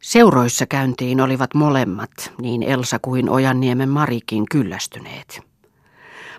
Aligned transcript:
Seuroissa 0.00 0.66
käyntiin 0.66 1.20
olivat 1.20 1.54
molemmat, 1.54 2.10
niin 2.40 2.62
Elsa 2.62 2.98
kuin 2.98 3.30
Ojanniemen 3.30 3.88
Marikin 3.88 4.44
kyllästyneet. 4.50 5.40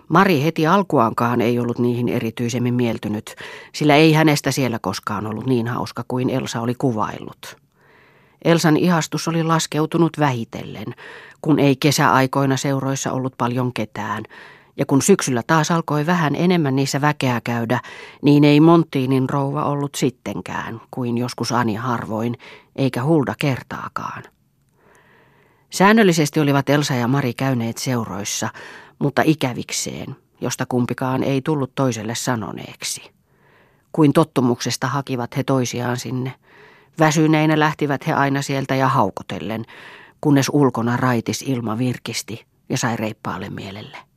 Mari 0.08 0.42
heti 0.42 0.66
alkuankaan 0.66 1.40
ei 1.40 1.58
ollut 1.58 1.78
niihin 1.78 2.08
erityisemmin 2.08 2.74
mieltynyt, 2.74 3.34
sillä 3.74 3.96
ei 3.96 4.12
hänestä 4.12 4.50
siellä 4.50 4.78
koskaan 4.78 5.26
ollut 5.26 5.46
niin 5.46 5.68
hauska 5.68 6.04
kuin 6.08 6.30
Elsa 6.30 6.60
oli 6.60 6.74
kuvaillut. 6.74 7.56
Elsan 8.44 8.76
ihastus 8.76 9.28
oli 9.28 9.42
laskeutunut 9.42 10.18
vähitellen, 10.18 10.94
kun 11.42 11.58
ei 11.58 11.76
kesäaikoina 11.76 12.56
seuroissa 12.56 13.12
ollut 13.12 13.34
paljon 13.38 13.72
ketään, 13.72 14.22
ja 14.76 14.86
kun 14.86 15.02
syksyllä 15.02 15.42
taas 15.46 15.70
alkoi 15.70 16.06
vähän 16.06 16.34
enemmän 16.34 16.76
niissä 16.76 17.00
väkeä 17.00 17.40
käydä, 17.44 17.80
niin 18.22 18.44
ei 18.44 18.60
Monttiinin 18.60 19.30
rouva 19.30 19.64
ollut 19.64 19.94
sittenkään, 19.94 20.80
kuin 20.90 21.18
joskus 21.18 21.52
Ani 21.52 21.74
harvoin, 21.74 22.38
eikä 22.76 23.04
Hulda 23.04 23.34
kertaakaan. 23.38 24.22
Säännöllisesti 25.70 26.40
olivat 26.40 26.70
Elsa 26.70 26.94
ja 26.94 27.08
Mari 27.08 27.34
käyneet 27.34 27.78
seuroissa, 27.78 28.48
mutta 28.98 29.22
ikävikseen, 29.24 30.16
josta 30.40 30.66
kumpikaan 30.68 31.22
ei 31.22 31.42
tullut 31.42 31.74
toiselle 31.74 32.14
sanoneeksi. 32.14 33.10
Kuin 33.92 34.12
tottumuksesta 34.12 34.86
hakivat 34.86 35.36
he 35.36 35.44
toisiaan 35.44 35.96
sinne. 35.96 36.34
Väsyneinä 36.98 37.58
lähtivät 37.58 38.06
he 38.06 38.12
aina 38.12 38.42
sieltä 38.42 38.74
ja 38.74 38.88
haukotellen, 38.88 39.64
kunnes 40.20 40.50
ulkona 40.52 40.96
raitis 40.96 41.42
ilma 41.42 41.78
virkisti 41.78 42.46
ja 42.68 42.78
sai 42.78 42.96
reippaalle 42.96 43.50
mielelle. 43.50 44.11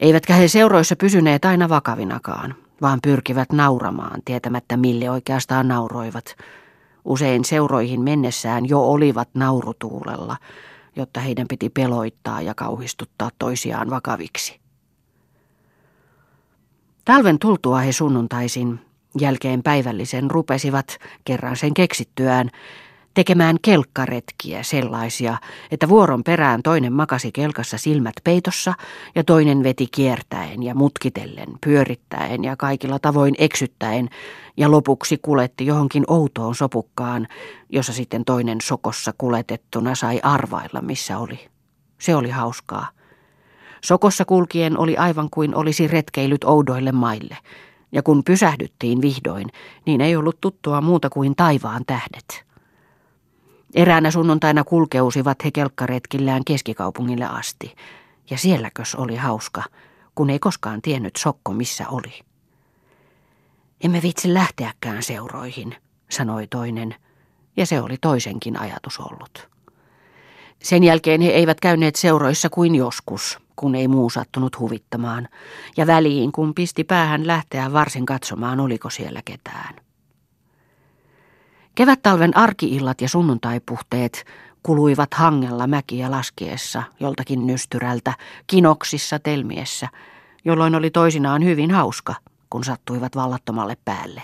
Eivätkä 0.00 0.34
he 0.34 0.48
seuroissa 0.48 0.96
pysyneet 0.96 1.44
aina 1.44 1.68
vakavinakaan, 1.68 2.54
vaan 2.82 2.98
pyrkivät 3.02 3.52
nauramaan, 3.52 4.22
tietämättä 4.24 4.76
mille 4.76 5.10
oikeastaan 5.10 5.68
nauroivat. 5.68 6.36
Usein 7.04 7.44
seuroihin 7.44 8.00
mennessään 8.00 8.68
jo 8.68 8.80
olivat 8.80 9.28
naurutuulella, 9.34 10.36
jotta 10.96 11.20
heidän 11.20 11.46
piti 11.48 11.68
peloittaa 11.68 12.42
ja 12.42 12.54
kauhistuttaa 12.54 13.30
toisiaan 13.38 13.90
vakaviksi. 13.90 14.60
Talven 17.04 17.38
tultua 17.38 17.78
he 17.78 17.92
sunnuntaisin, 17.92 18.80
jälkeen 19.20 19.62
päivällisen 19.62 20.30
rupesivat, 20.30 20.98
kerran 21.24 21.56
sen 21.56 21.74
keksittyään, 21.74 22.50
tekemään 23.14 23.56
kelkkaretkiä 23.62 24.62
sellaisia, 24.62 25.36
että 25.70 25.88
vuoron 25.88 26.24
perään 26.24 26.62
toinen 26.62 26.92
makasi 26.92 27.32
kelkassa 27.32 27.78
silmät 27.78 28.14
peitossa 28.24 28.74
ja 29.14 29.24
toinen 29.24 29.62
veti 29.62 29.86
kiertäen 29.86 30.62
ja 30.62 30.74
mutkitellen, 30.74 31.48
pyörittäen 31.64 32.44
ja 32.44 32.56
kaikilla 32.56 32.98
tavoin 32.98 33.34
eksyttäen 33.38 34.08
ja 34.56 34.70
lopuksi 34.70 35.18
kuletti 35.22 35.66
johonkin 35.66 36.04
outoon 36.06 36.54
sopukkaan, 36.54 37.28
jossa 37.68 37.92
sitten 37.92 38.24
toinen 38.24 38.58
sokossa 38.62 39.12
kuletettuna 39.18 39.94
sai 39.94 40.20
arvailla 40.22 40.80
missä 40.80 41.18
oli. 41.18 41.48
Se 41.98 42.16
oli 42.16 42.30
hauskaa. 42.30 42.88
Sokossa 43.84 44.24
kulkien 44.24 44.78
oli 44.78 44.96
aivan 44.96 45.28
kuin 45.30 45.54
olisi 45.54 45.88
retkeilyt 45.88 46.44
oudoille 46.44 46.92
maille, 46.92 47.36
ja 47.92 48.02
kun 48.02 48.24
pysähdyttiin 48.24 49.02
vihdoin, 49.02 49.48
niin 49.86 50.00
ei 50.00 50.16
ollut 50.16 50.40
tuttua 50.40 50.80
muuta 50.80 51.10
kuin 51.10 51.36
taivaan 51.36 51.82
tähdet. 51.86 52.49
Eräänä 53.74 54.10
sunnuntaina 54.10 54.64
kulkeusivat 54.64 55.44
he 55.44 55.50
kelkkaretkillään 55.50 56.44
keskikaupungille 56.44 57.24
asti, 57.24 57.74
ja 58.30 58.38
sielläkös 58.38 58.94
oli 58.94 59.16
hauska, 59.16 59.62
kun 60.14 60.30
ei 60.30 60.38
koskaan 60.38 60.82
tiennyt 60.82 61.16
Sokko 61.16 61.52
missä 61.52 61.88
oli. 61.88 62.20
Emme 63.84 64.02
vitsi 64.02 64.34
lähteäkään 64.34 65.02
seuroihin, 65.02 65.74
sanoi 66.10 66.46
toinen, 66.46 66.94
ja 67.56 67.66
se 67.66 67.80
oli 67.80 67.96
toisenkin 68.00 68.60
ajatus 68.60 68.98
ollut. 68.98 69.48
Sen 70.62 70.84
jälkeen 70.84 71.20
he 71.20 71.30
eivät 71.30 71.60
käyneet 71.60 71.96
seuroissa 71.96 72.50
kuin 72.50 72.74
joskus, 72.74 73.38
kun 73.56 73.74
ei 73.74 73.88
muu 73.88 74.10
sattunut 74.10 74.58
huvittamaan, 74.58 75.28
ja 75.76 75.86
väliin 75.86 76.32
kun 76.32 76.54
pisti 76.54 76.84
päähän 76.84 77.26
lähteä 77.26 77.72
varsin 77.72 78.06
katsomaan, 78.06 78.60
oliko 78.60 78.90
siellä 78.90 79.22
ketään. 79.24 79.74
Kevättalven 81.80 82.36
arkiillat 82.36 83.00
ja 83.00 83.08
sunnuntaipuhteet 83.08 84.24
kuluivat 84.62 85.14
hangella 85.14 85.66
mäkiä 85.66 86.10
laskiessa 86.10 86.82
joltakin 87.00 87.46
nystyrältä, 87.46 88.14
kinoksissa 88.46 89.18
telmiessä, 89.18 89.88
jolloin 90.44 90.74
oli 90.74 90.90
toisinaan 90.90 91.44
hyvin 91.44 91.70
hauska, 91.70 92.14
kun 92.50 92.64
sattuivat 92.64 93.16
vallattomalle 93.16 93.76
päälle. 93.84 94.22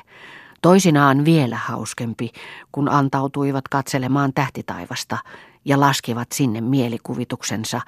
Toisinaan 0.62 1.24
vielä 1.24 1.56
hauskempi, 1.56 2.32
kun 2.72 2.88
antautuivat 2.88 3.68
katselemaan 3.68 4.32
tähtitaivasta 4.34 5.18
ja 5.64 5.80
laskivat 5.80 6.32
sinne 6.32 6.60
mielikuvituksensa, 6.60 7.80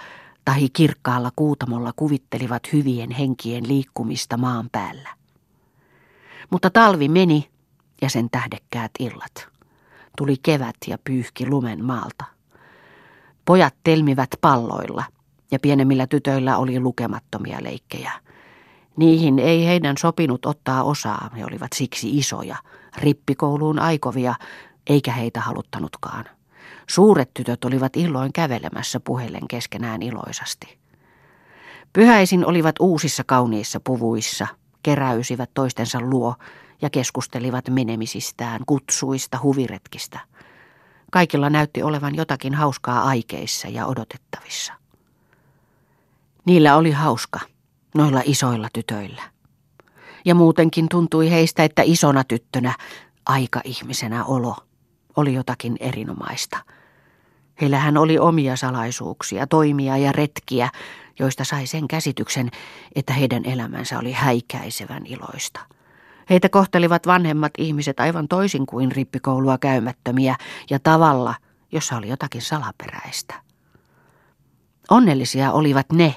tahi 0.45 0.69
kirkkaalla 0.69 1.31
kuutamolla 1.37 1.93
kuvittelivat 1.97 2.62
hyvien 2.73 3.11
henkien 3.11 3.69
liikkumista 3.69 4.37
maan 4.37 4.69
päällä. 4.73 5.09
Mutta 6.50 6.71
talvi 6.71 7.09
meni 7.09 7.49
ja 8.03 8.11
sen 8.11 8.31
tähdekkäät 8.31 8.91
illat. 8.99 9.58
Tuli 10.19 10.37
kevät 10.43 10.77
ja 10.87 10.99
pyyhki 11.05 11.47
lumen 11.47 11.84
maalta. 11.84 12.25
Pojat 13.45 13.75
telmivät 13.84 14.29
palloilla 14.41 15.05
ja 15.51 15.59
pienemmillä 15.59 16.06
tytöillä 16.06 16.56
oli 16.56 16.81
lukemattomia 16.81 17.59
leikkejä. 17.62 18.12
Niihin 18.97 19.39
ei 19.39 19.67
heidän 19.67 19.97
sopinut 19.97 20.47
ottaa 20.47 20.83
osaa, 20.83 21.31
he 21.37 21.45
olivat 21.45 21.73
siksi 21.75 22.19
isoja, 22.19 22.56
rippikouluun 22.97 23.79
aikovia, 23.79 24.34
eikä 24.87 25.12
heitä 25.12 25.41
haluttanutkaan. 25.41 26.25
Suuret 26.89 27.35
tytöt 27.35 27.65
olivat 27.65 27.97
illoin 27.97 28.33
kävelemässä 28.33 29.00
puhelen 29.00 29.49
keskenään 29.49 30.03
iloisasti. 30.03 30.79
Pyhäisin 31.93 32.47
olivat 32.47 32.75
uusissa 32.81 33.25
kauniissa 33.25 33.81
puvuissa, 33.81 34.47
keräysivät 34.83 35.50
toistensa 35.55 36.00
luo 36.00 36.35
ja 36.83 36.91
keskustelivat 36.91 37.69
menemisistään, 37.69 38.61
kutsuista, 38.66 39.39
huviretkistä. 39.43 40.21
Kaikilla 41.11 41.50
näytti 41.50 41.83
olevan 41.83 42.15
jotakin 42.15 42.55
hauskaa 42.55 43.03
aikeissa 43.03 43.69
ja 43.69 43.87
odotettavissa. 43.87 44.72
Niillä 46.44 46.77
oli 46.77 46.91
hauska, 46.91 47.41
noilla 47.94 48.22
isoilla 48.25 48.69
tytöillä. 48.72 49.22
Ja 50.25 50.34
muutenkin 50.34 50.88
tuntui 50.88 51.31
heistä, 51.31 51.65
että 51.65 51.83
isona 51.84 52.25
tyttönä, 52.25 52.75
aika-ihmisenä 53.27 54.25
olo, 54.25 54.56
oli 55.17 55.34
jotakin 55.34 55.77
erinomaista. 55.81 56.59
Heillähän 57.61 57.97
oli 57.97 58.19
omia 58.19 58.56
salaisuuksia, 58.56 59.47
toimia 59.47 59.97
ja 59.97 60.12
retkiä, 60.12 60.69
joista 61.19 61.44
sai 61.44 61.67
sen 61.67 61.88
käsityksen, 61.88 62.50
että 62.94 63.12
heidän 63.12 63.44
elämänsä 63.44 63.99
oli 63.99 64.12
häikäisevän 64.12 65.06
iloista– 65.06 65.61
Heitä 66.31 66.49
kohtelivat 66.49 67.06
vanhemmat 67.06 67.53
ihmiset 67.59 68.00
aivan 68.00 68.28
toisin 68.28 68.66
kuin 68.66 68.93
rippikoulua 68.93 69.59
käymättömiä 69.59 70.37
ja 70.71 70.78
tavalla, 70.78 71.34
jossa 71.72 71.97
oli 71.97 72.09
jotakin 72.09 72.43
salaperäistä. 72.43 73.34
Onnellisia 74.91 75.53
olivat 75.53 75.87
ne, 75.93 76.15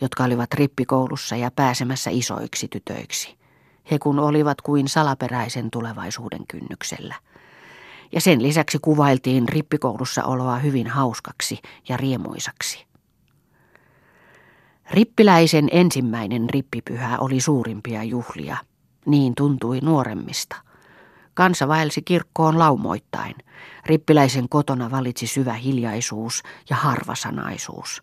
jotka 0.00 0.24
olivat 0.24 0.54
rippikoulussa 0.54 1.36
ja 1.36 1.50
pääsemässä 1.50 2.10
isoiksi 2.10 2.68
tytöiksi. 2.68 3.38
He 3.90 3.98
kun 3.98 4.18
olivat 4.18 4.60
kuin 4.60 4.88
salaperäisen 4.88 5.70
tulevaisuuden 5.70 6.46
kynnyksellä. 6.48 7.14
Ja 8.12 8.20
sen 8.20 8.42
lisäksi 8.42 8.78
kuvailtiin 8.82 9.48
rippikoulussa 9.48 10.24
oloa 10.24 10.58
hyvin 10.58 10.86
hauskaksi 10.86 11.58
ja 11.88 11.96
riemuisaksi. 11.96 12.86
Rippiläisen 14.90 15.68
ensimmäinen 15.72 16.50
rippipyhä 16.50 17.18
oli 17.18 17.40
suurimpia 17.40 18.02
juhlia– 18.02 18.56
niin 19.08 19.34
tuntui 19.34 19.80
nuoremmista. 19.80 20.56
Kansa 21.34 21.68
vaelsi 21.68 22.02
kirkkoon 22.02 22.58
laumoittain. 22.58 23.34
Rippiläisen 23.86 24.48
kotona 24.48 24.90
valitsi 24.90 25.26
syvä 25.26 25.52
hiljaisuus 25.52 26.42
ja 26.70 26.76
harvasanaisuus. 26.76 28.02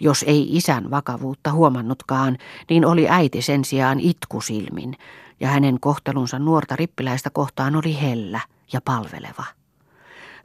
Jos 0.00 0.24
ei 0.28 0.56
isän 0.56 0.90
vakavuutta 0.90 1.52
huomannutkaan, 1.52 2.38
niin 2.70 2.86
oli 2.86 3.08
äiti 3.08 3.42
sen 3.42 3.64
sijaan 3.64 4.00
itkusilmin, 4.00 4.96
ja 5.40 5.48
hänen 5.48 5.80
kohtelunsa 5.80 6.38
nuorta 6.38 6.76
rippiläistä 6.76 7.30
kohtaan 7.30 7.76
oli 7.76 8.00
hellä 8.00 8.40
ja 8.72 8.80
palveleva. 8.80 9.44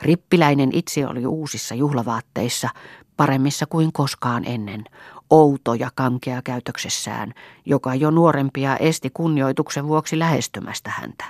Rippiläinen 0.02 0.70
itse 0.74 1.08
oli 1.08 1.26
uusissa 1.26 1.76
juhlavaatteissa, 1.76 2.70
paremmissa 3.18 3.66
kuin 3.66 3.94
koskaan 3.94 4.46
ennen, 4.46 4.84
outo 5.30 5.74
ja 5.74 5.90
kankea 5.96 6.42
käytöksessään, 6.42 7.34
joka 7.66 7.96
jo 7.96 8.12
nuorempia 8.12 8.78
esti 8.78 9.10
kunnioituksen 9.10 9.88
vuoksi 9.88 10.20
lähestymästä 10.20 10.90
häntä. 10.90 11.26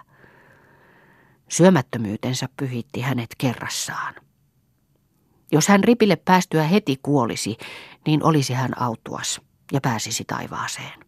Syömättömyytensä 1.50 2.50
pyhitti 2.58 3.02
hänet 3.02 3.30
kerrassaan. 3.38 4.16
Jos 5.52 5.68
hän 5.68 5.84
ripille 5.84 6.16
päästyä 6.16 6.64
heti 6.64 7.00
kuolisi, 7.04 7.58
niin 8.08 8.24
olisi 8.24 8.54
hän 8.54 8.82
autuas 8.82 9.42
ja 9.72 9.82
pääsisi 9.82 10.24
taivaaseen. 10.26 11.00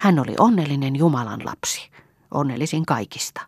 Hän 0.00 0.18
oli 0.18 0.34
onnellinen 0.38 0.96
Jumalan 0.96 1.40
lapsi, 1.44 1.90
onnellisin 2.30 2.86
kaikista. 2.86 3.40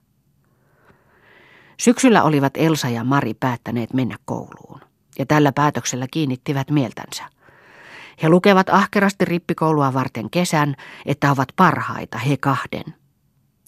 Syksyllä 1.80 2.22
olivat 2.22 2.52
Elsa 2.56 2.88
ja 2.88 3.04
Mari 3.04 3.34
päättäneet 3.34 3.92
mennä 3.92 4.16
kouluun, 4.24 4.80
ja 5.18 5.26
tällä 5.26 5.52
päätöksellä 5.52 6.06
kiinnittivät 6.10 6.70
mieltänsä. 6.70 7.35
He 8.22 8.28
lukevat 8.28 8.68
ahkerasti 8.68 9.24
rippikoulua 9.24 9.94
varten 9.94 10.30
kesän, 10.30 10.74
että 11.06 11.30
ovat 11.30 11.48
parhaita 11.56 12.18
he 12.18 12.36
kahden. 12.36 12.84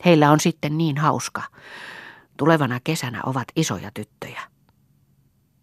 Heillä 0.04 0.30
on 0.30 0.40
sitten 0.40 0.78
niin 0.78 0.98
hauska. 0.98 1.42
Tulevana 2.36 2.80
kesänä 2.84 3.20
ovat 3.26 3.48
isoja 3.56 3.90
tyttöjä. 3.94 4.40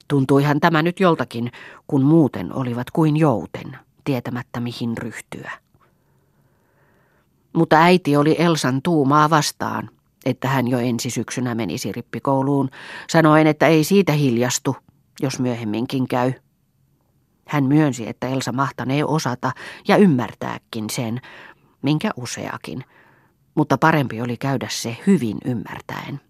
Tuntuihan 0.08 0.60
tämä 0.60 0.82
nyt 0.82 1.00
joltakin, 1.00 1.52
kun 1.88 2.04
muuten 2.04 2.54
olivat 2.54 2.92
kuin 2.92 3.18
jouten, 3.18 3.78
tietämättä 4.04 4.60
mihin 4.60 4.98
ryhtyä. 4.98 5.52
Mutta 7.54 7.76
äiti 7.76 8.18
oli 8.18 8.36
Elsan 8.40 8.82
tuumaa 8.82 9.30
vastaan, 9.30 9.90
että 10.26 10.48
hän 10.48 10.68
jo 10.68 10.80
ensi 10.80 11.10
syksynä 11.10 11.56
menisi 11.56 11.92
rippikouluun, 11.92 12.70
sanoen, 13.10 13.48
että 13.48 13.68
ei 13.68 13.84
siitä 13.84 14.12
hiljastu, 14.12 14.78
jos 15.22 15.40
myöhemminkin 15.40 16.08
käy. 16.08 16.34
Hän 17.48 17.64
myönsi, 17.64 18.10
että 18.10 18.28
Elsa 18.28 18.52
mahtanee 18.52 19.06
osata 19.06 19.52
ja 19.88 19.98
ymmärtääkin 19.98 20.90
sen, 20.90 21.22
minkä 21.82 22.12
useakin, 22.16 22.84
mutta 23.56 23.78
parempi 23.78 24.22
oli 24.22 24.38
käydä 24.38 24.68
se 24.70 24.98
hyvin 25.08 25.38
ymmärtäen. 25.46 26.22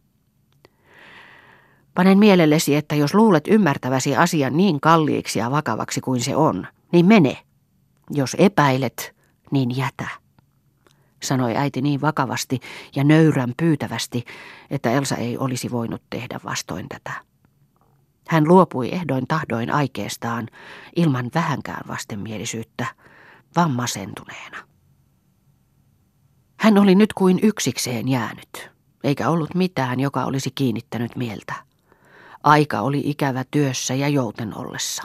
Panen 1.94 2.17
mielellesi, 2.17 2.75
että 2.75 2.95
jos 2.95 3.13
luulet 3.13 3.47
ymmärtäväsi 3.47 4.15
asian 4.15 4.57
niin 4.57 4.81
kalliiksi 4.81 5.39
ja 5.39 5.51
vakavaksi 5.51 6.01
kuin 6.01 6.21
se 6.21 6.35
on, 6.35 6.67
niin 6.91 7.06
mene. 7.06 7.38
Jos 8.09 8.35
epäilet, 8.39 9.15
niin 9.51 9.77
jätä 9.77 10.07
sanoi 11.23 11.57
äiti 11.57 11.81
niin 11.81 12.01
vakavasti 12.01 12.59
ja 12.95 13.03
nöyrän 13.03 13.53
pyytävästi, 13.57 14.25
että 14.69 14.91
Elsa 14.91 15.15
ei 15.15 15.38
olisi 15.38 15.71
voinut 15.71 16.01
tehdä 16.09 16.39
vastoin 16.44 16.89
tätä. 16.89 17.12
Hän 18.27 18.48
luopui 18.48 18.89
ehdoin 18.94 19.27
tahdoin 19.27 19.72
aikeestaan, 19.72 20.48
ilman 20.95 21.31
vähänkään 21.36 21.81
vastenmielisyyttä, 21.88 22.86
vaan 23.56 23.72
masentuneena. 23.72 24.57
Hän 26.60 26.77
oli 26.77 26.95
nyt 26.95 27.13
kuin 27.13 27.39
yksikseen 27.44 28.07
jäänyt, 28.07 28.69
eikä 29.04 29.30
ollut 29.30 29.56
mitään, 29.56 30.00
joka 30.00 30.25
olisi 30.25 30.51
kiinnittänyt 30.51 31.16
mieltä. 31.16 31.54
Aika 32.44 32.81
oli 32.81 33.01
ikävä 33.06 33.44
työssä 33.51 33.94
ja 33.94 34.07
jouten 34.07 34.57
ollessa. 34.57 35.04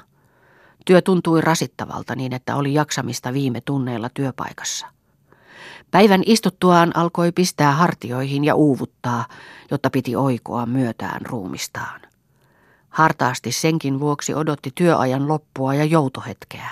Työ 0.87 1.03
tuntui 1.03 1.41
rasittavalta 1.41 2.17
niin, 2.17 2.33
että 2.33 2.57
oli 2.57 2.75
jaksamista 2.75 3.33
viime 3.33 3.61
tunneilla 3.61 4.11
työpaikassa– 4.15 4.87
Päivän 5.91 6.23
istuttuaan 6.27 6.97
alkoi 6.97 7.33
pistää 7.33 7.73
hartioihin 7.73 8.45
ja 8.45 8.55
uuvuttaa, 8.55 9.25
jotta 9.71 9.91
piti 9.91 10.17
oikoa 10.17 10.67
myötään 10.67 11.21
ruumistaan. 11.27 12.01
Hartaasti 12.91 13.53
senkin 13.53 14.01
vuoksi 14.01 14.35
odotti 14.35 14.71
työajan 14.75 15.29
loppua 15.29 15.75
ja 15.75 15.85
joutohetkeä. 15.85 16.71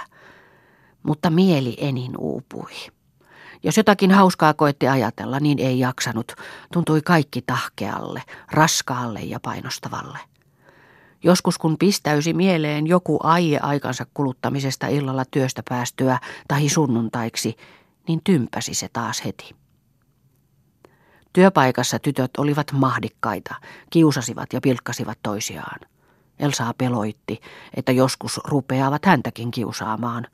Mutta 1.02 1.30
mieli 1.30 1.76
enin 1.80 2.12
uupui. 2.18 2.72
Jos 3.62 3.76
jotakin 3.76 4.10
hauskaa 4.10 4.54
koetti 4.54 4.88
ajatella, 4.88 5.40
niin 5.40 5.58
ei 5.58 5.78
jaksanut. 5.78 6.32
Tuntui 6.72 7.02
kaikki 7.02 7.42
tahkealle, 7.42 8.22
raskaalle 8.52 9.20
ja 9.20 9.40
painostavalle. 9.40 10.18
Joskus 11.24 11.58
kun 11.58 11.76
pistäysi 11.78 12.32
mieleen 12.32 12.86
joku 12.86 13.18
aie 13.22 13.58
aikansa 13.58 14.06
kuluttamisesta 14.14 14.86
illalla 14.86 15.24
työstä 15.24 15.62
päästyä 15.68 16.18
tai 16.48 16.68
sunnuntaiksi, 16.68 17.56
niin 18.08 18.20
tympäsi 18.24 18.74
se 18.74 18.88
taas 18.92 19.24
heti. 19.24 19.54
Työpaikassa 21.32 21.98
tytöt 21.98 22.30
olivat 22.38 22.72
mahdikkaita, 22.72 23.54
kiusasivat 23.90 24.52
ja 24.52 24.60
pilkkasivat 24.60 25.18
toisiaan. 25.22 25.80
Elsaa 26.38 26.74
peloitti, 26.78 27.40
että 27.76 27.92
joskus 27.92 28.40
rupeavat 28.44 29.06
häntäkin 29.06 29.50
kiusaamaan. 29.50 30.26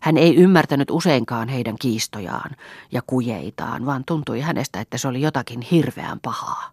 Hän 0.00 0.16
ei 0.16 0.36
ymmärtänyt 0.36 0.90
useinkaan 0.90 1.48
heidän 1.48 1.76
kiistojaan 1.80 2.50
ja 2.92 3.02
kujeitaan, 3.06 3.86
vaan 3.86 4.04
tuntui 4.06 4.40
hänestä, 4.40 4.80
että 4.80 4.98
se 4.98 5.08
oli 5.08 5.20
jotakin 5.20 5.60
hirveän 5.60 6.20
pahaa. 6.20 6.70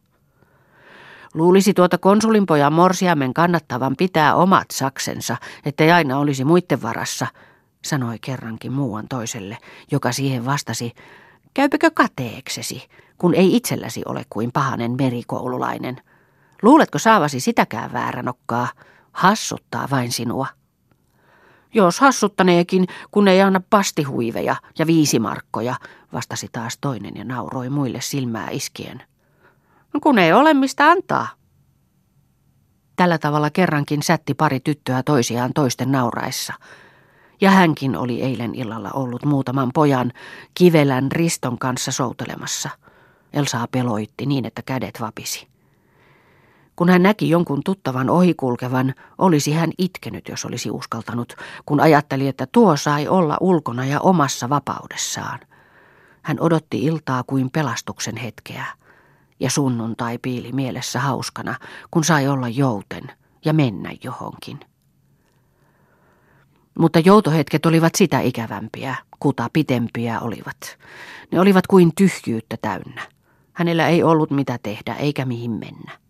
Luulisi 1.33 1.73
tuota 1.73 1.97
konsulinpojan 1.97 2.73
morsiamen 2.73 3.33
kannattavan 3.33 3.95
pitää 3.97 4.35
omat 4.35 4.71
saksensa, 4.71 5.37
ettei 5.65 5.91
aina 5.91 6.19
olisi 6.19 6.43
muiden 6.43 6.81
varassa– 6.81 7.27
sanoi 7.85 8.19
kerrankin 8.19 8.71
muuan 8.71 9.07
toiselle, 9.07 9.57
joka 9.91 10.11
siihen 10.11 10.45
vastasi, 10.45 10.93
käypekö 11.53 11.91
kateeksesi, 11.93 12.87
kun 13.17 13.33
ei 13.33 13.55
itselläsi 13.55 14.01
ole 14.05 14.25
kuin 14.29 14.51
pahanen 14.51 14.91
merikoululainen. 14.97 16.01
Luuletko 16.61 16.99
saavasi 16.99 17.39
sitäkään 17.39 17.93
vääränokkaa? 17.93 18.67
Hassuttaa 19.11 19.87
vain 19.91 20.11
sinua. 20.11 20.47
Jos 21.73 21.99
hassuttaneekin, 21.99 22.87
kun 23.11 23.27
ei 23.27 23.41
anna 23.41 23.61
pastihuiveja 23.69 24.55
ja 24.79 24.87
viisi 24.87 25.19
markkoja, 25.19 25.75
vastasi 26.13 26.47
taas 26.51 26.77
toinen 26.81 27.13
ja 27.15 27.23
nauroi 27.23 27.69
muille 27.69 28.01
silmää 28.01 28.49
iskien. 28.49 29.03
No 29.93 29.99
kun 29.99 30.19
ei 30.19 30.33
ole 30.33 30.53
mistä 30.53 30.87
antaa. 30.87 31.27
Tällä 32.95 33.17
tavalla 33.17 33.49
kerrankin 33.49 34.03
sätti 34.03 34.33
pari 34.33 34.59
tyttöä 34.59 35.03
toisiaan 35.03 35.51
toisten 35.53 35.91
nauraessa– 35.91 36.53
ja 37.41 37.51
hänkin 37.51 37.95
oli 37.95 38.21
eilen 38.21 38.55
illalla 38.55 38.89
ollut 38.93 39.25
muutaman 39.25 39.69
pojan 39.73 40.11
kivelän 40.53 41.11
riston 41.11 41.59
kanssa 41.59 41.91
soutelemassa. 41.91 42.69
Elsaa 43.33 43.67
peloitti 43.67 44.25
niin, 44.25 44.45
että 44.45 44.61
kädet 44.61 45.01
vapisi. 45.01 45.50
Kun 46.81 46.89
hän 46.89 47.03
näki 47.03 47.29
jonkun 47.29 47.61
tuttavan 47.65 48.09
ohikulkevan, 48.09 48.93
olisi 49.17 49.51
hän 49.51 49.69
itkenyt, 49.77 50.27
jos 50.27 50.45
olisi 50.45 50.71
uskaltanut, 50.71 51.35
kun 51.65 51.79
ajatteli, 51.79 52.27
että 52.27 52.47
tuo 52.51 52.77
sai 52.77 53.07
olla 53.07 53.37
ulkona 53.41 53.85
ja 53.85 53.99
omassa 53.99 54.49
vapaudessaan. 54.49 55.39
Hän 56.21 56.37
odotti 56.39 56.83
iltaa 56.83 57.23
kuin 57.27 57.49
pelastuksen 57.49 58.17
hetkeä, 58.17 58.65
ja 59.39 59.49
sunnuntai 59.49 60.17
piili 60.17 60.51
mielessä 60.51 60.99
hauskana, 60.99 61.55
kun 61.91 62.03
sai 62.03 62.27
olla 62.27 62.49
jouten 62.49 63.03
ja 63.45 63.53
mennä 63.53 63.91
johonkin. 64.03 64.59
Mutta 66.79 66.99
joutohetket 66.99 67.65
olivat 67.65 67.95
sitä 67.95 68.19
ikävämpiä, 68.19 68.95
kuta 69.19 69.49
pitempiä 69.53 70.19
olivat. 70.19 70.77
Ne 71.31 71.39
olivat 71.39 71.67
kuin 71.67 71.91
tyhjyyttä 71.95 72.57
täynnä. 72.61 73.01
Hänellä 73.53 73.87
ei 73.87 74.03
ollut 74.03 74.31
mitä 74.31 74.59
tehdä 74.63 74.93
eikä 74.93 75.25
mihin 75.25 75.51
mennä. 75.51 76.01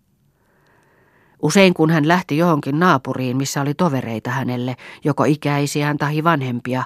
Usein 1.42 1.74
kun 1.74 1.90
hän 1.90 2.08
lähti 2.08 2.38
johonkin 2.38 2.80
naapuriin, 2.80 3.38
missä 3.38 3.62
oli 3.62 3.74
tovereita 3.74 4.30
hänelle, 4.30 4.76
joko 5.04 5.24
ikäisiään 5.24 5.98
tai 5.98 6.24
vanhempia, 6.24 6.84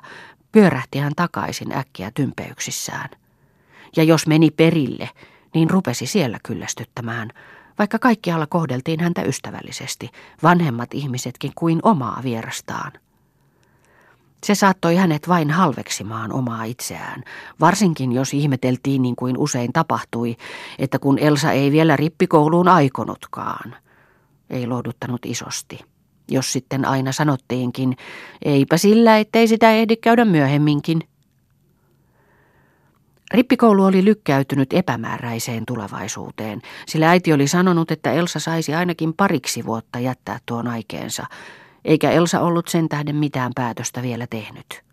pyörähti 0.52 1.00
hän 1.00 1.14
takaisin 1.16 1.78
äkkiä 1.78 2.12
tympeyksissään. 2.12 3.10
Ja 3.96 4.04
jos 4.04 4.28
meni 4.28 4.52
perille, 4.52 5.10
niin 5.54 5.70
rupesi 5.70 6.06
siellä 6.06 6.38
kyllästyttämään, 6.44 7.30
vaikka 7.80 8.00
kaikkialla 8.00 8.48
kohdeltiin 8.48 9.00
häntä 9.00 9.22
ystävällisesti, 9.22 10.10
vanhemmat 10.44 10.94
ihmisetkin 10.94 11.52
kuin 11.56 11.80
omaa 11.84 12.22
vierastaan. 12.24 12.92
Se 14.44 14.56
saattoi 14.56 14.96
hänet 14.96 15.28
vain 15.28 15.52
halveksimaan 15.52 16.32
omaa 16.32 16.64
itseään, 16.64 17.24
varsinkin 17.60 18.12
jos 18.12 18.34
ihmeteltiin 18.34 19.02
niin 19.02 19.16
kuin 19.16 19.38
usein 19.38 19.74
tapahtui, 19.74 20.36
että 20.80 21.00
kun 21.00 21.20
Elsa 21.20 21.52
ei 21.52 21.72
vielä 21.72 21.96
rippikouluun 21.96 22.68
aikonutkaan. 22.68 23.76
Ei 24.50 24.68
lohduttanut 24.68 25.26
isosti. 25.26 25.80
Jos 26.32 26.54
sitten 26.54 26.86
aina 26.86 27.12
sanottiinkin, 27.12 27.98
eipä 28.46 28.78
sillä, 28.78 29.18
ettei 29.18 29.48
sitä 29.48 29.72
ehdi 29.72 29.96
käydä 29.96 30.26
myöhemminkin. 30.26 31.02
Rippikoulu 33.34 33.84
oli 33.84 34.06
lykkäytynyt 34.06 34.74
epämääräiseen 34.74 35.66
tulevaisuuteen, 35.66 36.62
sillä 36.88 37.10
äiti 37.10 37.34
oli 37.34 37.48
sanonut, 37.48 37.92
että 37.92 38.12
Elsa 38.12 38.40
saisi 38.40 38.74
ainakin 38.74 39.14
pariksi 39.14 39.66
vuotta 39.66 40.00
jättää 40.00 40.40
tuon 40.46 40.68
aikeensa– 40.68 41.26
eikä 41.86 42.12
Elsa 42.12 42.42
ollut 42.42 42.68
sen 42.68 42.90
tähden 42.90 43.16
mitään 43.16 43.52
päätöstä 43.56 44.02
vielä 44.02 44.28
tehnyt. 44.28 44.84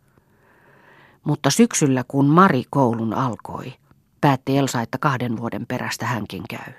Mutta 1.25 1.51
syksyllä, 1.51 2.05
kun 2.09 2.27
Mari 2.27 2.63
koulun 2.71 3.15
alkoi, 3.15 3.73
päätti 4.21 4.59
Elsa, 4.59 4.81
että 4.81 4.99
kahden 4.99 5.37
vuoden 5.37 5.67
perästä 5.67 6.07
hänkin 6.07 6.43
käy. 6.51 6.73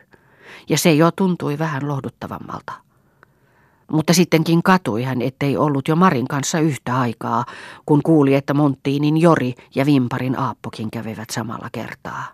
Ja 0.70 0.78
se 0.78 0.94
jo 0.94 1.12
tuntui 1.12 1.60
vähän 1.60 1.88
lohduttavammalta. 1.88 2.74
Mutta 3.92 4.14
sittenkin 4.14 4.64
katui 4.64 5.04
hän, 5.04 5.22
ettei 5.22 5.58
ollut 5.58 5.88
jo 5.88 5.96
Marin 5.96 6.28
kanssa 6.28 6.60
yhtä 6.60 7.00
aikaa, 7.00 7.46
kun 7.86 8.04
kuuli, 8.04 8.36
että 8.36 8.54
Monttiinin 8.54 9.18
Jori 9.18 9.54
ja 9.76 9.86
Vimparin 9.86 10.40
Aappokin 10.40 10.92
kävivät 10.92 11.30
samalla 11.30 11.70
kertaa. 11.72 12.28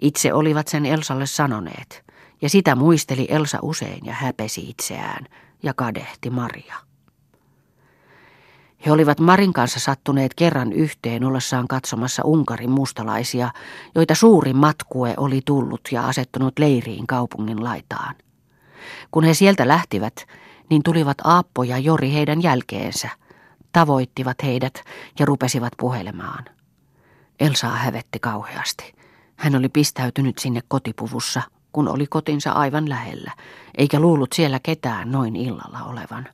Itse 0.00 0.32
olivat 0.32 0.68
sen 0.68 0.86
Elsalle 0.86 1.26
sanoneet, 1.26 2.04
ja 2.42 2.48
sitä 2.48 2.74
muisteli 2.74 3.26
Elsa 3.30 3.58
usein 3.62 4.06
ja 4.06 4.12
häpesi 4.12 4.70
itseään– 4.70 5.26
ja 5.62 5.74
kadehti 5.74 6.30
Maria. 6.30 6.74
He 8.86 8.92
olivat 8.92 9.20
Marin 9.20 9.52
kanssa 9.52 9.80
sattuneet 9.80 10.34
kerran 10.34 10.72
yhteen 10.72 11.24
ollessaan 11.24 11.68
katsomassa 11.68 12.22
Unkarin 12.24 12.70
mustalaisia, 12.70 13.50
joita 13.94 14.14
suuri 14.14 14.52
matkue 14.52 15.14
oli 15.16 15.40
tullut 15.44 15.80
ja 15.92 16.06
asettunut 16.06 16.58
leiriin 16.58 17.06
kaupungin 17.06 17.64
laitaan. 17.64 18.14
Kun 19.10 19.24
he 19.24 19.34
sieltä 19.34 19.68
lähtivät, 19.68 20.26
niin 20.70 20.82
tulivat 20.82 21.16
Aappo 21.24 21.62
ja 21.62 21.78
Jori 21.78 22.12
heidän 22.12 22.42
jälkeensä, 22.42 23.08
tavoittivat 23.72 24.42
heidät 24.42 24.84
ja 25.18 25.26
rupesivat 25.26 25.72
puhelemaan. 25.78 26.44
Elsaa 27.40 27.76
hävetti 27.76 28.18
kauheasti. 28.18 28.94
Hän 29.36 29.56
oli 29.56 29.68
pistäytynyt 29.68 30.38
sinne 30.38 30.60
kotipuvussa, 30.68 31.42
kun 31.72 31.88
oli 31.88 32.06
kotinsa 32.06 32.52
aivan 32.52 32.88
lähellä, 32.88 33.32
eikä 33.78 34.00
luullut 34.00 34.32
siellä 34.32 34.60
ketään 34.62 35.12
noin 35.12 35.36
illalla 35.36 35.82
olevan. 35.82 36.28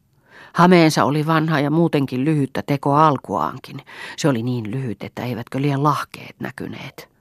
Hameensa 0.54 1.04
oli 1.04 1.26
vanha 1.26 1.61
ja 1.61 1.71
muutenkin 1.71 2.25
lyhyttä 2.25 2.62
teko 2.66 2.94
alkuaankin. 2.94 3.80
Se 4.16 4.28
oli 4.28 4.42
niin 4.42 4.71
lyhyt, 4.71 5.02
että 5.02 5.23
eivätkö 5.23 5.61
liian 5.61 5.82
lahkeet 5.82 6.37
näkyneet. 6.40 7.12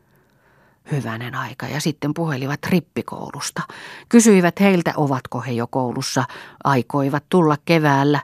Hyvänen 0.91 1.35
aika 1.35 1.67
ja 1.67 1.81
sitten 1.81 2.13
puhelivat 2.13 2.59
rippikoulusta. 2.69 3.61
Kysyivät 4.09 4.59
heiltä, 4.59 4.93
ovatko 4.97 5.41
he 5.41 5.51
jo 5.51 5.67
koulussa, 5.67 6.23
aikoivat 6.63 7.23
tulla 7.29 7.57
keväällä. 7.65 8.19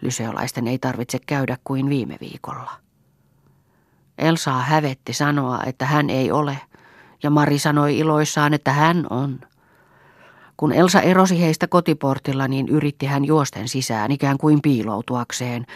Lyseolaisten 0.00 0.68
ei 0.68 0.78
tarvitse 0.78 1.18
käydä 1.26 1.58
kuin 1.64 1.88
viime 1.88 2.16
viikolla. 2.20 2.70
Elsaa 4.18 4.62
hävetti 4.62 5.12
sanoa, 5.12 5.60
että 5.66 5.86
hän 5.86 6.10
ei 6.10 6.30
ole, 6.30 6.58
ja 7.22 7.30
Mari 7.30 7.58
sanoi 7.58 7.98
iloissaan, 7.98 8.54
että 8.54 8.72
hän 8.72 9.06
on. 9.10 9.40
Kun 10.56 10.72
Elsa 10.72 11.00
erosi 11.00 11.40
heistä 11.40 11.66
kotiportilla, 11.66 12.48
niin 12.48 12.68
yritti 12.68 13.06
hän 13.06 13.24
juosten 13.24 13.68
sisään 13.68 14.12
ikään 14.12 14.38
kuin 14.38 14.62
piiloutuakseen, 14.62 15.66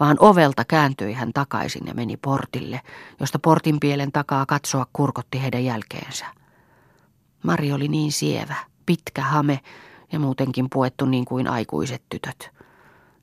vaan 0.00 0.16
ovelta 0.20 0.64
kääntyi 0.64 1.12
hän 1.12 1.32
takaisin 1.32 1.86
ja 1.86 1.94
meni 1.94 2.16
portille, 2.16 2.80
josta 3.20 3.38
portin 3.38 3.80
pielen 3.80 4.12
takaa 4.12 4.46
katsoa 4.46 4.86
kurkotti 4.92 5.42
heidän 5.42 5.64
jälkeensä. 5.64 6.26
Mari 7.42 7.72
oli 7.72 7.88
niin 7.88 8.12
sievä, 8.12 8.54
pitkä 8.86 9.22
hame 9.22 9.60
ja 10.12 10.18
muutenkin 10.18 10.66
puettu 10.72 11.04
niin 11.04 11.24
kuin 11.24 11.48
aikuiset 11.48 12.02
tytöt. 12.08 12.50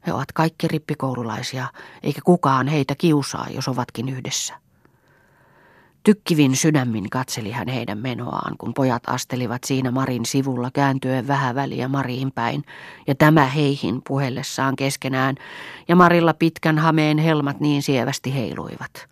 He 0.07 0.13
ovat 0.13 0.31
kaikki 0.31 0.67
rippikoululaisia, 0.67 1.67
eikä 2.03 2.21
kukaan 2.25 2.67
heitä 2.67 2.95
kiusaa, 2.95 3.47
jos 3.49 3.67
ovatkin 3.67 4.09
yhdessä. 4.09 4.53
Tykkivin 6.03 6.55
sydämin 6.55 7.09
katseli 7.09 7.51
hän 7.51 7.67
heidän 7.67 7.97
menoaan, 7.97 8.57
kun 8.57 8.73
pojat 8.73 9.03
astelivat 9.07 9.63
siinä 9.63 9.91
Marin 9.91 10.25
sivulla 10.25 10.71
kääntyen 10.73 11.27
vähän 11.27 11.55
väliä 11.55 11.87
Mariin 11.87 12.31
päin, 12.31 12.63
ja 13.07 13.15
tämä 13.15 13.45
heihin 13.45 14.01
puhellessaan 14.07 14.75
keskenään, 14.75 15.35
ja 15.87 15.95
Marilla 15.95 16.33
pitkän 16.33 16.77
hameen 16.77 17.17
helmat 17.17 17.59
niin 17.59 17.83
sievästi 17.83 18.33
heiluivat. 18.33 19.07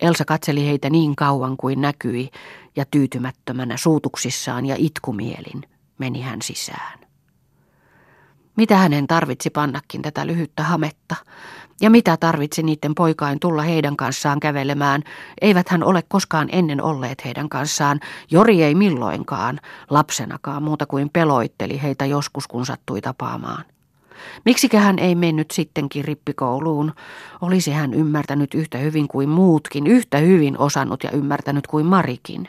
Elsa 0.00 0.24
katseli 0.24 0.66
heitä 0.66 0.90
niin 0.90 1.16
kauan 1.16 1.56
kuin 1.56 1.80
näkyi, 1.80 2.30
ja 2.76 2.84
tyytymättömänä 2.90 3.76
suutuksissaan 3.76 4.66
ja 4.66 4.76
itkumielin 4.78 5.62
meni 5.98 6.20
hän 6.20 6.42
sisään. 6.42 6.98
Mitä 8.56 8.76
hänen 8.76 9.06
tarvitsi 9.06 9.50
pannakin 9.50 10.02
tätä 10.02 10.26
lyhyttä 10.26 10.62
hametta? 10.62 11.16
Ja 11.80 11.90
mitä 11.90 12.16
tarvitsi 12.16 12.62
niiden 12.62 12.94
poikain 12.94 13.40
tulla 13.40 13.62
heidän 13.62 13.96
kanssaan 13.96 14.40
kävelemään? 14.40 15.02
Eivät 15.40 15.68
hän 15.68 15.84
ole 15.84 16.02
koskaan 16.08 16.48
ennen 16.52 16.82
olleet 16.82 17.24
heidän 17.24 17.48
kanssaan. 17.48 18.00
Jori 18.30 18.62
ei 18.62 18.74
milloinkaan, 18.74 19.60
lapsenakaan 19.90 20.62
muuta 20.62 20.86
kuin 20.86 21.10
peloitteli 21.12 21.82
heitä 21.82 22.06
joskus, 22.06 22.46
kun 22.46 22.66
sattui 22.66 23.00
tapaamaan. 23.00 23.64
Miksikä 24.44 24.80
hän 24.80 24.98
ei 24.98 25.14
mennyt 25.14 25.50
sittenkin 25.50 26.04
rippikouluun? 26.04 26.92
Olisi 27.40 27.70
hän 27.70 27.94
ymmärtänyt 27.94 28.54
yhtä 28.54 28.78
hyvin 28.78 29.08
kuin 29.08 29.28
muutkin, 29.28 29.86
yhtä 29.86 30.18
hyvin 30.18 30.58
osannut 30.58 31.04
ja 31.04 31.10
ymmärtänyt 31.10 31.66
kuin 31.66 31.86
Marikin. 31.86 32.48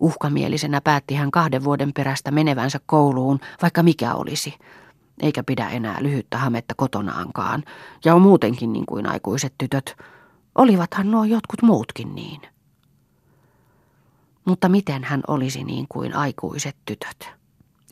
Uhkamielisenä 0.00 0.80
päätti 0.80 1.14
hän 1.14 1.30
kahden 1.30 1.64
vuoden 1.64 1.92
perästä 1.92 2.30
menevänsä 2.30 2.80
kouluun, 2.86 3.40
vaikka 3.62 3.82
mikä 3.82 4.14
olisi. 4.14 4.54
Eikä 5.20 5.42
pidä 5.42 5.68
enää 5.68 5.96
lyhyttä 6.00 6.38
hametta 6.38 6.74
kotonaankaan, 6.76 7.62
ja 8.04 8.14
on 8.14 8.22
muutenkin 8.22 8.72
niin 8.72 8.86
kuin 8.86 9.06
aikuiset 9.06 9.54
tytöt. 9.58 9.96
Olivathan 10.54 11.10
nuo 11.10 11.24
jotkut 11.24 11.62
muutkin 11.62 12.14
niin. 12.14 12.40
Mutta 14.44 14.68
miten 14.68 15.04
hän 15.04 15.22
olisi 15.28 15.64
niin 15.64 15.86
kuin 15.88 16.16
aikuiset 16.16 16.76
tytöt? 16.84 17.28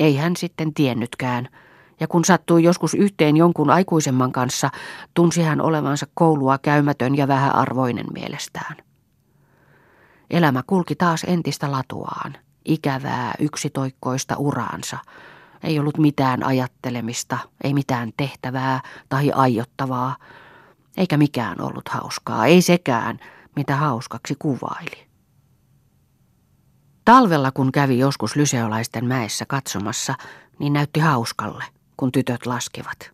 Ei 0.00 0.16
hän 0.16 0.37
sitten 0.37 0.75
tiennytkään, 0.75 1.49
ja 2.00 2.08
kun 2.08 2.25
sattui 2.25 2.62
joskus 2.62 2.94
yhteen 2.94 3.37
jonkun 3.37 3.70
aikuisemman 3.70 4.32
kanssa, 4.32 4.70
tunsi 5.14 5.42
hän 5.42 5.61
olevansa 5.61 6.06
koulua 6.14 6.58
käymätön 6.58 7.16
ja 7.16 7.28
vähäarvoinen 7.28 8.06
mielestään. 8.12 8.76
Elämä 10.30 10.62
kulki 10.66 10.94
taas 10.94 11.25
entistä 11.25 11.73
latuaan, 11.73 12.37
ikävää 12.64 13.35
yksitoikkoista 13.38 14.37
uraansa. 14.37 14.99
Ei 15.62 15.78
ollut 15.78 15.98
mitään 15.98 16.44
ajattelemista, 16.44 17.38
ei 17.64 17.74
mitään 17.74 18.12
tehtävää 18.16 18.80
tai 19.08 19.30
aiottavaa, 19.34 20.16
eikä 20.96 21.16
mikään 21.16 21.60
ollut 21.60 21.88
hauskaa, 21.88 22.46
ei 22.46 22.62
sekään, 22.62 23.18
mitä 23.56 23.76
hauskaksi 23.76 24.34
kuvaili. 24.38 25.08
Talvella, 27.04 27.52
kun 27.52 27.72
kävi 27.72 27.98
joskus 27.98 28.36
lyseolaisten 28.36 29.04
mäessä 29.04 29.44
katsomassa, 29.46 30.14
niin 30.58 30.72
näytti 30.72 31.00
hauskalle, 31.00 31.64
kun 31.96 32.12
tytöt 32.12 32.46
laskivat. 32.46 33.10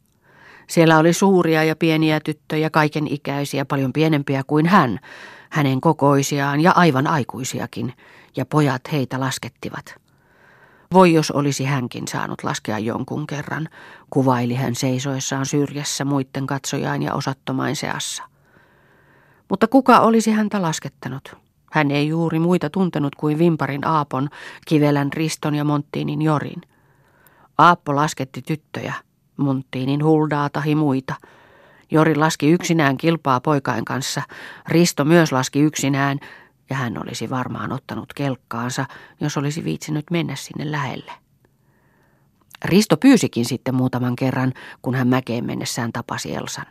Siellä 0.68 0.98
oli 0.98 1.12
suuria 1.12 1.64
ja 1.64 1.76
pieniä 1.76 2.20
tyttöjä, 2.20 2.70
kaiken 2.70 3.06
ikäisiä, 3.06 3.64
paljon 3.64 3.92
pienempiä 3.92 4.42
kuin 4.46 4.66
hän, 4.66 4.98
hänen 5.50 5.80
kokoisiaan 5.80 6.60
ja 6.60 6.72
aivan 6.72 7.06
aikuisiakin, 7.06 7.92
ja 8.36 8.46
pojat 8.46 8.82
heitä 8.92 9.20
laskettivat. 9.20 10.03
Voi 10.92 11.12
jos 11.12 11.30
olisi 11.30 11.64
hänkin 11.64 12.08
saanut 12.08 12.44
laskea 12.44 12.78
jonkun 12.78 13.26
kerran, 13.26 13.68
kuvaili 14.10 14.54
hän 14.54 14.74
seisoessaan 14.74 15.46
syrjässä 15.46 16.04
muiden 16.04 16.46
katsojaan 16.46 17.02
ja 17.02 17.14
osattomain 17.14 17.76
seassa. 17.76 18.22
Mutta 19.48 19.68
kuka 19.68 20.00
olisi 20.00 20.30
häntä 20.30 20.62
laskettanut? 20.62 21.36
Hän 21.72 21.90
ei 21.90 22.08
juuri 22.08 22.38
muita 22.38 22.70
tuntenut 22.70 23.14
kuin 23.14 23.38
Vimparin 23.38 23.86
Aapon, 23.86 24.28
Kivelän 24.66 25.12
Riston 25.12 25.54
ja 25.54 25.64
Monttiinin 25.64 26.22
Jorin. 26.22 26.62
Aappo 27.58 27.96
lasketti 27.96 28.42
tyttöjä, 28.42 28.94
Monttiinin 29.36 30.04
Huldaa 30.04 30.50
tahi 30.50 30.74
muita– 30.74 31.14
Jori 31.90 32.14
laski 32.14 32.50
yksinään 32.50 32.96
kilpaa 32.96 33.40
poikain 33.40 33.84
kanssa. 33.84 34.22
Risto 34.68 35.04
myös 35.04 35.32
laski 35.32 35.60
yksinään, 35.60 36.18
ja 36.70 36.76
hän 36.76 37.02
olisi 37.02 37.30
varmaan 37.30 37.72
ottanut 37.72 38.12
kelkkaansa, 38.12 38.86
jos 39.20 39.36
olisi 39.36 39.64
viitsinyt 39.64 40.10
mennä 40.10 40.36
sinne 40.36 40.70
lähelle. 40.70 41.12
Risto 42.64 42.96
pyysikin 42.96 43.44
sitten 43.44 43.74
muutaman 43.74 44.16
kerran, 44.16 44.52
kun 44.82 44.94
hän 44.94 45.08
mäkeen 45.08 45.44
mennessään 45.44 45.92
tapasi 45.92 46.34
Elsan. 46.34 46.66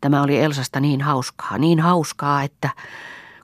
Tämä 0.00 0.22
oli 0.22 0.38
Elsasta 0.38 0.80
niin 0.80 1.00
hauskaa, 1.00 1.58
niin 1.58 1.80
hauskaa, 1.80 2.42
että 2.42 2.70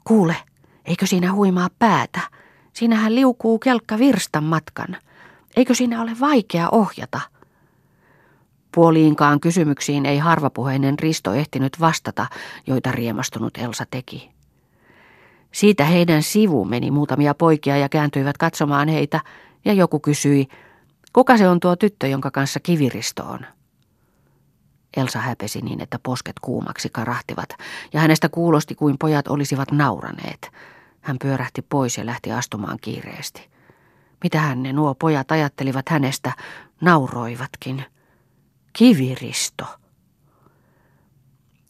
kuule, 0.05 0.37
eikö 0.85 1.07
siinä 1.07 1.33
huimaa 1.33 1.69
päätä? 1.79 2.21
Siinähän 2.73 3.15
liukuu 3.15 3.59
kelkka 3.59 3.99
virstan 3.99 4.45
matkan. 4.45 4.97
Eikö 5.57 5.75
siinä 5.75 6.03
ole 6.03 6.17
vaikea 6.21 6.69
ohjata? 6.73 7.21
Puoliinkaan 8.75 9.41
kysymyksiin 9.41 10.07
ei 10.07 10.19
harvapuheinen 10.19 10.99
Risto 10.99 11.35
ehtinyt 11.35 11.81
vastata, 11.81 12.27
joita 12.67 12.93
riemastunut 12.93 13.59
Elsa 13.59 13.85
teki. 13.91 14.38
Siitä 15.53 15.85
heidän 15.85 16.23
sivu 16.23 16.65
meni 16.65 16.91
muutamia 16.91 17.35
poikia 17.35 17.77
ja 17.77 17.89
kääntyivät 17.89 18.39
katsomaan 18.39 18.89
heitä, 18.89 19.21
ja 19.65 19.73
joku 19.73 20.01
kysyi, 20.01 20.49
kuka 21.13 21.37
se 21.37 21.49
on 21.49 21.61
tuo 21.61 21.77
tyttö, 21.77 22.07
jonka 22.07 22.31
kanssa 22.31 22.61
kiviristo 22.61 23.25
on? 23.25 23.41
Elsa 24.97 25.19
häpesi 25.19 25.61
niin, 25.61 25.81
että 25.81 25.99
posket 26.03 26.37
kuumaksi 26.41 26.89
karahtivat, 26.93 27.49
ja 27.93 28.01
hänestä 28.01 28.29
kuulosti 28.29 28.75
kuin 28.75 28.99
pojat 28.99 29.29
olisivat 29.29 29.73
nauraneet. 29.73 30.51
Hän 31.01 31.17
pyörähti 31.23 31.63
pois 31.63 31.99
ja 31.99 32.07
lähti 32.07 32.33
astumaan 32.33 32.79
kiireesti. 32.81 33.49
Mitähän 34.25 34.63
ne 34.63 34.73
nuo 34.73 34.95
pojat 34.95 35.33
ajattelivat 35.33 35.89
hänestä, 35.89 36.33
nauroivatkin. 36.81 37.85
Kiviristo. 38.73 39.65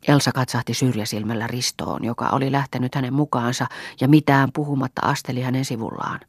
Elsa 0.09 0.33
katsahti 0.33 0.75
syrjäsilmällä 0.75 1.47
Ristoon, 1.47 2.05
joka 2.05 2.29
oli 2.29 2.53
lähtenyt 2.53 2.95
hänen 2.95 3.15
mukaansa 3.15 3.67
ja 4.01 4.09
mitään 4.09 4.53
puhumatta 4.53 5.03
asteli 5.05 5.43
hänen 5.43 5.65
sivullaan. 5.65 6.21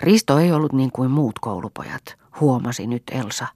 Risto 0.00 0.38
ei 0.38 0.52
ollut 0.52 0.72
niin 0.72 0.90
kuin 0.92 1.10
muut 1.10 1.38
koulupojat, 1.38 2.02
huomasi 2.40 2.86
nyt 2.86 3.02
Elsa. 3.10 3.46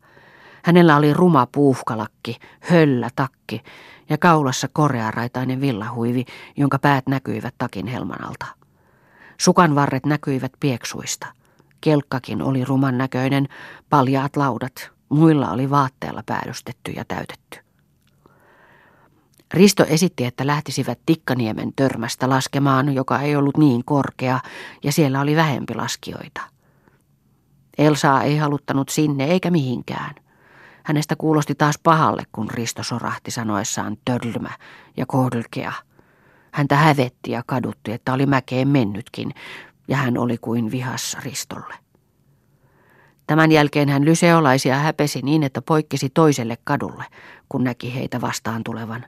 Hänellä 0.64 0.97
oli 0.97 1.14
ruma 1.14 1.47
puuhkalakki, 1.52 2.37
höllä 2.61 3.11
takki 3.16 3.62
ja 4.09 4.18
kaulassa 4.18 4.68
korearaitainen 4.73 5.61
villahuivi, 5.61 6.25
jonka 6.57 6.78
päät 6.78 7.07
näkyivät 7.07 7.54
takin 7.59 7.87
helman 7.87 8.25
alta. 8.25 8.47
Sukan 9.38 9.75
varret 9.75 10.07
näkyivät 10.07 10.52
pieksuista. 10.61 11.26
Kelkkakin 11.80 12.42
oli 12.42 12.64
ruman 12.64 12.99
näköinen, 12.99 13.49
paljaat 13.90 14.37
laudat, 14.37 14.90
Muilla 15.09 15.50
oli 15.50 15.71
vaatteella 15.71 16.23
päällystetty 16.26 16.92
ja 16.92 17.04
täytetty. 17.04 17.67
Risto 19.55 19.85
esitti, 19.85 20.25
että 20.25 20.47
lähtisivät 20.47 20.99
Tikkaniemen 21.07 21.73
törmästä 21.76 22.28
laskemaan, 22.28 22.95
joka 22.95 23.21
ei 23.21 23.37
ollut 23.37 23.57
niin 23.57 23.85
korkea, 23.85 24.40
ja 24.83 24.93
siellä 24.93 25.21
oli 25.21 25.37
vähempi 25.37 25.75
laskijoita. 25.75 26.40
Elsaa 27.78 28.23
ei 28.23 28.37
haluttanut 28.37 28.88
sinne 28.88 29.25
eikä 29.25 29.50
mihinkään. 29.50 30.14
Hänestä 30.85 31.17
kuulosti 31.17 31.55
taas 31.55 31.78
pahalle, 31.83 32.23
kun 32.33 32.50
Risto 32.50 32.83
sorahti 32.83 33.31
sanoessaan 33.31 33.97
törlmä 34.05 34.50
ja 34.97 35.07
kohdlkea. 35.07 35.73
Häntä 36.52 36.76
hävetti 36.76 37.31
ja 37.31 37.43
kadutti, 37.47 37.93
että 37.93 38.12
oli 38.12 38.26
mäkeen 38.26 38.69
mennytkin, 38.69 39.35
ja 39.88 39.97
hän 39.97 40.19
oli 40.19 40.38
kuin 40.38 40.71
vihassa 40.71 41.19
Ristolle. 41.25 41.75
Tämän 43.26 43.52
jälkeen 43.52 43.88
hän 43.88 44.05
lyseolaisia 44.05 44.76
häpesi 44.76 45.23
niin, 45.23 45.43
että 45.43 45.62
poikkesi 45.62 46.11
toiselle 46.11 46.59
kadulle, 46.64 47.05
kun 47.49 47.64
näki 47.64 47.95
heitä 47.95 48.21
vastaan 48.21 48.64
tulevan. 48.64 49.05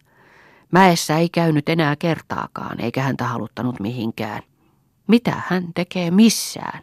Mäessä 0.70 1.18
ei 1.18 1.28
käynyt 1.28 1.68
enää 1.68 1.96
kertaakaan, 1.96 2.80
eikä 2.80 3.02
häntä 3.02 3.24
haluttanut 3.24 3.80
mihinkään. 3.80 4.42
Mitä 5.06 5.42
hän 5.48 5.64
tekee 5.74 6.10
missään? 6.10 6.82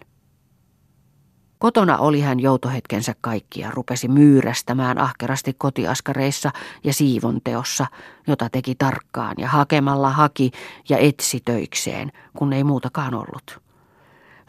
Kotona 1.60 1.98
oli 1.98 2.22
hän 2.22 2.40
joutohetkensä 2.40 3.16
kaikki 3.22 3.62
ja 3.62 3.72
rupesi 3.72 4.08
myyrästämään 4.08 4.98
ahkerasti 4.98 5.54
kotiaskareissa 5.58 6.52
ja 6.84 6.94
siivonteossa, 6.94 7.86
jota 8.28 8.50
teki 8.50 8.76
tarkkaan 8.76 9.36
ja 9.38 9.48
hakemalla 9.48 10.10
haki 10.10 10.52
ja 10.90 10.98
etsi 10.98 11.42
töikseen, 11.46 12.12
kun 12.38 12.54
ei 12.54 12.64
muutakaan 12.64 13.14
ollut. 13.14 13.62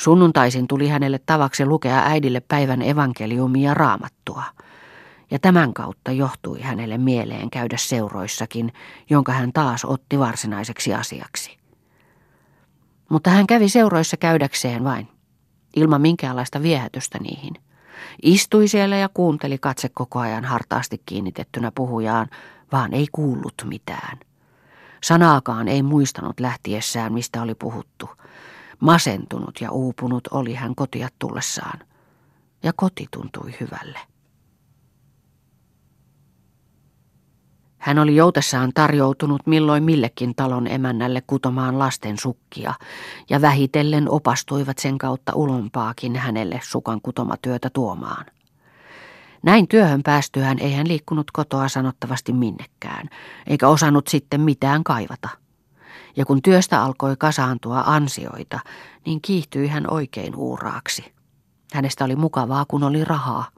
Sunnuntaisin 0.00 0.68
tuli 0.68 0.88
hänelle 0.88 1.21
tavaksi 1.26 1.66
lukea 1.66 2.02
äidille 2.04 2.40
päivän 2.40 2.83
evankeliumia 2.83 3.75
raamattua. 3.75 4.42
Ja 5.30 5.38
tämän 5.38 5.75
kautta 5.75 6.12
johtui 6.12 6.61
hänelle 6.61 6.99
mieleen 6.99 7.50
käydä 7.50 7.76
seuroissakin, 7.76 8.73
jonka 9.11 9.32
hän 9.32 9.52
taas 9.52 9.85
otti 9.85 10.18
varsinaiseksi 10.18 10.94
asiaksi. 10.94 11.58
Mutta 13.08 13.30
hän 13.30 13.47
kävi 13.47 13.68
seuroissa 13.68 14.16
käydäkseen 14.16 14.85
vain, 14.85 15.08
ilman 15.76 16.00
minkäänlaista 16.00 16.62
viehätystä 16.62 17.18
niihin. 17.18 17.54
Istui 18.23 18.68
siellä 18.68 18.97
ja 18.97 19.08
kuunteli 19.08 19.58
katse 19.58 19.88
koko 19.88 20.18
ajan 20.18 20.44
hartaasti 20.44 21.02
kiinnitettynä 21.06 21.73
puhujaan, 21.75 22.26
vaan 22.73 22.94
ei 22.94 23.06
kuullut 23.12 23.54
mitään. 23.64 24.18
Sanaakaan 25.04 25.68
ei 25.68 25.82
muistanut 25.82 26.40
lähtiessään, 26.40 27.12
mistä 27.12 27.42
oli 27.42 27.54
puhuttu. 27.54 28.11
Masentunut 28.80 29.61
ja 29.61 29.70
uupunut 29.70 30.28
oli 30.30 30.54
hän 30.54 30.75
kotia 30.75 31.08
tullessaan, 31.18 31.78
ja 32.62 32.73
koti 32.73 33.06
tuntui 33.11 33.54
hyvälle. 33.61 33.99
Hän 37.88 37.99
oli 37.99 38.16
joutessaan 38.16 38.71
tarjoutunut 38.75 39.47
milloin 39.47 39.85
millekin 39.85 40.35
talon 40.35 40.66
emännälle 40.66 41.23
kutomaan 41.26 41.78
lasten 41.78 42.18
sukkia, 42.18 42.75
ja 43.30 43.40
vähitellen 43.40 44.11
opastuivat 44.11 44.78
sen 44.78 44.99
kautta 44.99 45.33
ulompaakin 45.35 46.16
hänelle 46.16 46.61
sukan 46.62 47.00
kutomatyötä 47.02 47.71
tuomaan. 47.71 48.26
Näin 49.42 49.68
työhön 49.68 50.02
päästyään 50.02 50.59
ei 50.59 50.73
hän 50.73 50.88
liikkunut 50.88 51.30
kotoa 51.30 51.68
sanottavasti 51.68 52.33
minnekään, 52.33 53.09
eikä 53.47 53.68
osannut 53.68 54.09
sitten 54.09 54.40
mitään 54.40 54.85
kaivata. 54.85 55.28
Ja 56.16 56.25
kun 56.25 56.42
työstä 56.42 56.83
alkoi 56.83 57.16
kasaantua 57.18 57.80
ansioita, 57.87 58.61
niin 59.07 59.21
kiihtyi 59.21 59.68
hän 59.68 59.90
oikein 59.90 60.37
uuraaksi. 60.37 61.12
Hänestä 61.75 62.04
oli 62.04 62.16
mukavaa, 62.16 62.64
kun 62.68 62.83
oli 62.83 63.04
rahaa. 63.04 63.49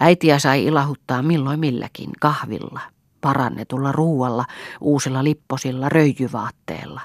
Äitiä 0.00 0.38
sai 0.38 0.64
ilahuttaa 0.64 1.22
milloin 1.22 1.60
milläkin 1.60 2.10
kahvilla– 2.20 2.80
parannetulla 3.20 3.92
ruualla, 3.92 4.44
uusilla 4.80 5.24
lipposilla, 5.24 5.88
röijyvaatteella. 5.88 7.00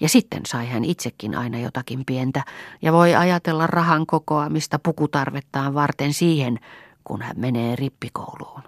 Ja 0.00 0.08
sitten 0.08 0.40
sai 0.46 0.66
hän 0.66 0.84
itsekin 0.84 1.34
aina 1.34 1.58
jotakin 1.58 2.04
pientä 2.06 2.42
ja 2.82 2.92
voi 2.92 3.14
ajatella 3.14 3.66
rahan 3.66 4.06
kokoamista 4.06 4.78
pukutarvettaan 4.78 5.74
varten 5.74 6.12
siihen, 6.12 6.58
kun 7.04 7.22
hän 7.22 7.36
menee 7.38 7.76
rippikouluun. 7.76 8.62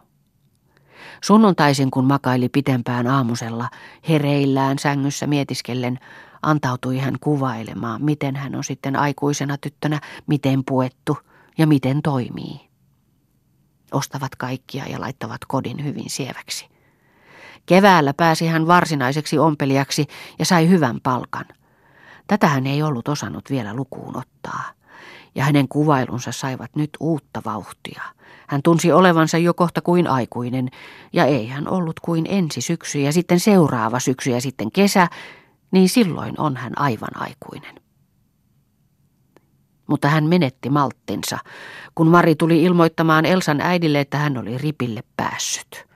Sunnuntaisin, 1.24 1.90
kun 1.90 2.04
makaili 2.04 2.48
pitempään 2.48 3.06
aamusella, 3.06 3.68
hereillään 4.08 4.78
sängyssä 4.78 5.26
mietiskellen, 5.26 5.98
antautui 6.42 6.98
hän 6.98 7.14
kuvailemaan, 7.20 8.04
miten 8.04 8.36
hän 8.36 8.54
on 8.54 8.64
sitten 8.64 8.96
aikuisena 8.96 9.56
tyttönä, 9.60 10.00
miten 10.26 10.64
puettu 10.64 11.18
ja 11.58 11.66
miten 11.66 12.02
toimii 12.02 12.67
ostavat 13.92 14.36
kaikkia 14.36 14.86
ja 14.86 15.00
laittavat 15.00 15.40
kodin 15.48 15.84
hyvin 15.84 16.10
sieväksi. 16.10 16.68
Keväällä 17.66 18.14
pääsi 18.14 18.46
hän 18.46 18.66
varsinaiseksi 18.66 19.38
ompelijaksi 19.38 20.06
ja 20.38 20.44
sai 20.44 20.68
hyvän 20.68 21.00
palkan. 21.02 21.44
Tätä 22.26 22.46
hän 22.46 22.66
ei 22.66 22.82
ollut 22.82 23.08
osannut 23.08 23.50
vielä 23.50 23.74
lukuun 23.74 24.16
ottaa. 24.16 24.64
Ja 25.34 25.44
hänen 25.44 25.68
kuvailunsa 25.68 26.32
saivat 26.32 26.76
nyt 26.76 26.90
uutta 27.00 27.42
vauhtia. 27.44 28.02
Hän 28.48 28.62
tunsi 28.62 28.92
olevansa 28.92 29.38
jo 29.38 29.54
kohta 29.54 29.80
kuin 29.80 30.06
aikuinen, 30.06 30.68
ja 31.12 31.24
ei 31.24 31.48
hän 31.48 31.68
ollut 31.68 32.00
kuin 32.00 32.26
ensi 32.28 32.60
syksy 32.60 33.00
ja 33.00 33.12
sitten 33.12 33.40
seuraava 33.40 34.00
syksy 34.00 34.30
ja 34.30 34.40
sitten 34.40 34.72
kesä, 34.72 35.08
niin 35.70 35.88
silloin 35.88 36.34
on 36.40 36.56
hän 36.56 36.78
aivan 36.78 37.16
aikuinen 37.16 37.87
mutta 39.88 40.08
hän 40.08 40.24
menetti 40.24 40.70
malttinsa, 40.70 41.38
kun 41.94 42.06
Mari 42.08 42.34
tuli 42.34 42.62
ilmoittamaan 42.62 43.26
Elsan 43.26 43.60
äidille, 43.60 44.00
että 44.00 44.18
hän 44.18 44.38
oli 44.38 44.58
ripille 44.58 45.02
päässyt. 45.16 45.88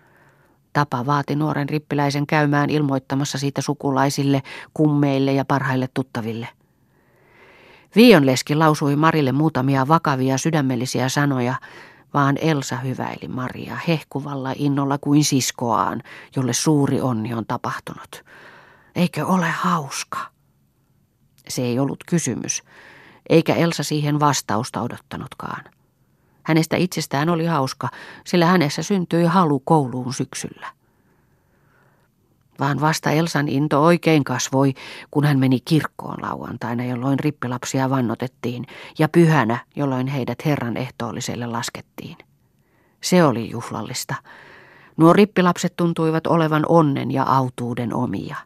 Tapa 0.73 1.07
vaati 1.07 1.37
nuoren 1.37 1.69
rippiläisen 1.69 2.27
käymään 2.27 2.71
ilmoittamassa 2.71 3.39
siitä 3.39 3.61
sukulaisille, 3.61 4.43
kummeille 4.75 5.33
ja 5.33 5.45
parhaille 5.45 5.89
tuttaville. 5.95 6.49
Viionleski 7.97 8.55
lausui 8.55 8.97
Marille 8.97 9.33
muutamia 9.33 9.89
vakavia 9.89 10.39
sydämellisiä 10.39 11.09
sanoja, 11.09 11.55
vaan 12.15 12.37
Elsa 12.41 12.77
hyväili 12.77 13.29
Maria 13.29 13.77
hehkuvalla 13.89 14.53
innolla 14.57 14.99
kuin 14.99 15.25
siskoaan, 15.25 16.03
jolle 16.37 16.53
suuri 16.53 17.01
onni 17.01 17.35
on 17.35 17.47
tapahtunut. 17.47 18.25
Eikö 18.95 19.27
ole 19.27 19.49
hauska? 19.51 20.19
Se 21.49 21.63
ei 21.63 21.79
ollut 21.79 22.05
kysymys 22.07 22.63
eikä 23.29 23.55
Elsa 23.55 23.83
siihen 23.83 24.21
vastausta 24.21 24.83
odottanutkaan. 24.83 25.65
Hänestä 26.43 26.77
itsestään 26.77 27.29
oli 27.29 27.47
hauska, 27.47 27.89
sillä 28.27 28.47
hänessä 28.47 28.83
syntyi 28.83 29.25
halu 29.25 29.61
kouluun 29.61 30.15
syksyllä. 30.15 30.67
Vaan 32.61 32.81
vasta 32.81 33.11
Elsan 33.11 33.49
into 33.49 33.85
oikein 33.85 34.25
kasvoi, 34.25 34.75
kun 35.11 35.25
hän 35.25 35.39
meni 35.39 35.61
kirkkoon 35.61 36.23
lauantaina, 36.23 36.85
jolloin 36.85 37.19
rippilapsia 37.19 37.91
vannotettiin, 37.91 38.67
ja 38.99 39.09
pyhänä, 39.09 39.59
jolloin 39.77 40.07
heidät 40.07 40.45
Herran 40.45 40.77
ehtoolliselle 40.77 41.47
laskettiin. 41.47 42.17
Se 43.01 43.25
oli 43.25 43.51
juhlallista. 43.51 44.15
Nuo 44.97 45.13
rippilapset 45.13 45.77
tuntuivat 45.77 46.27
olevan 46.27 46.65
onnen 46.69 47.11
ja 47.11 47.23
autuuden 47.23 47.95
omia. 47.95 48.37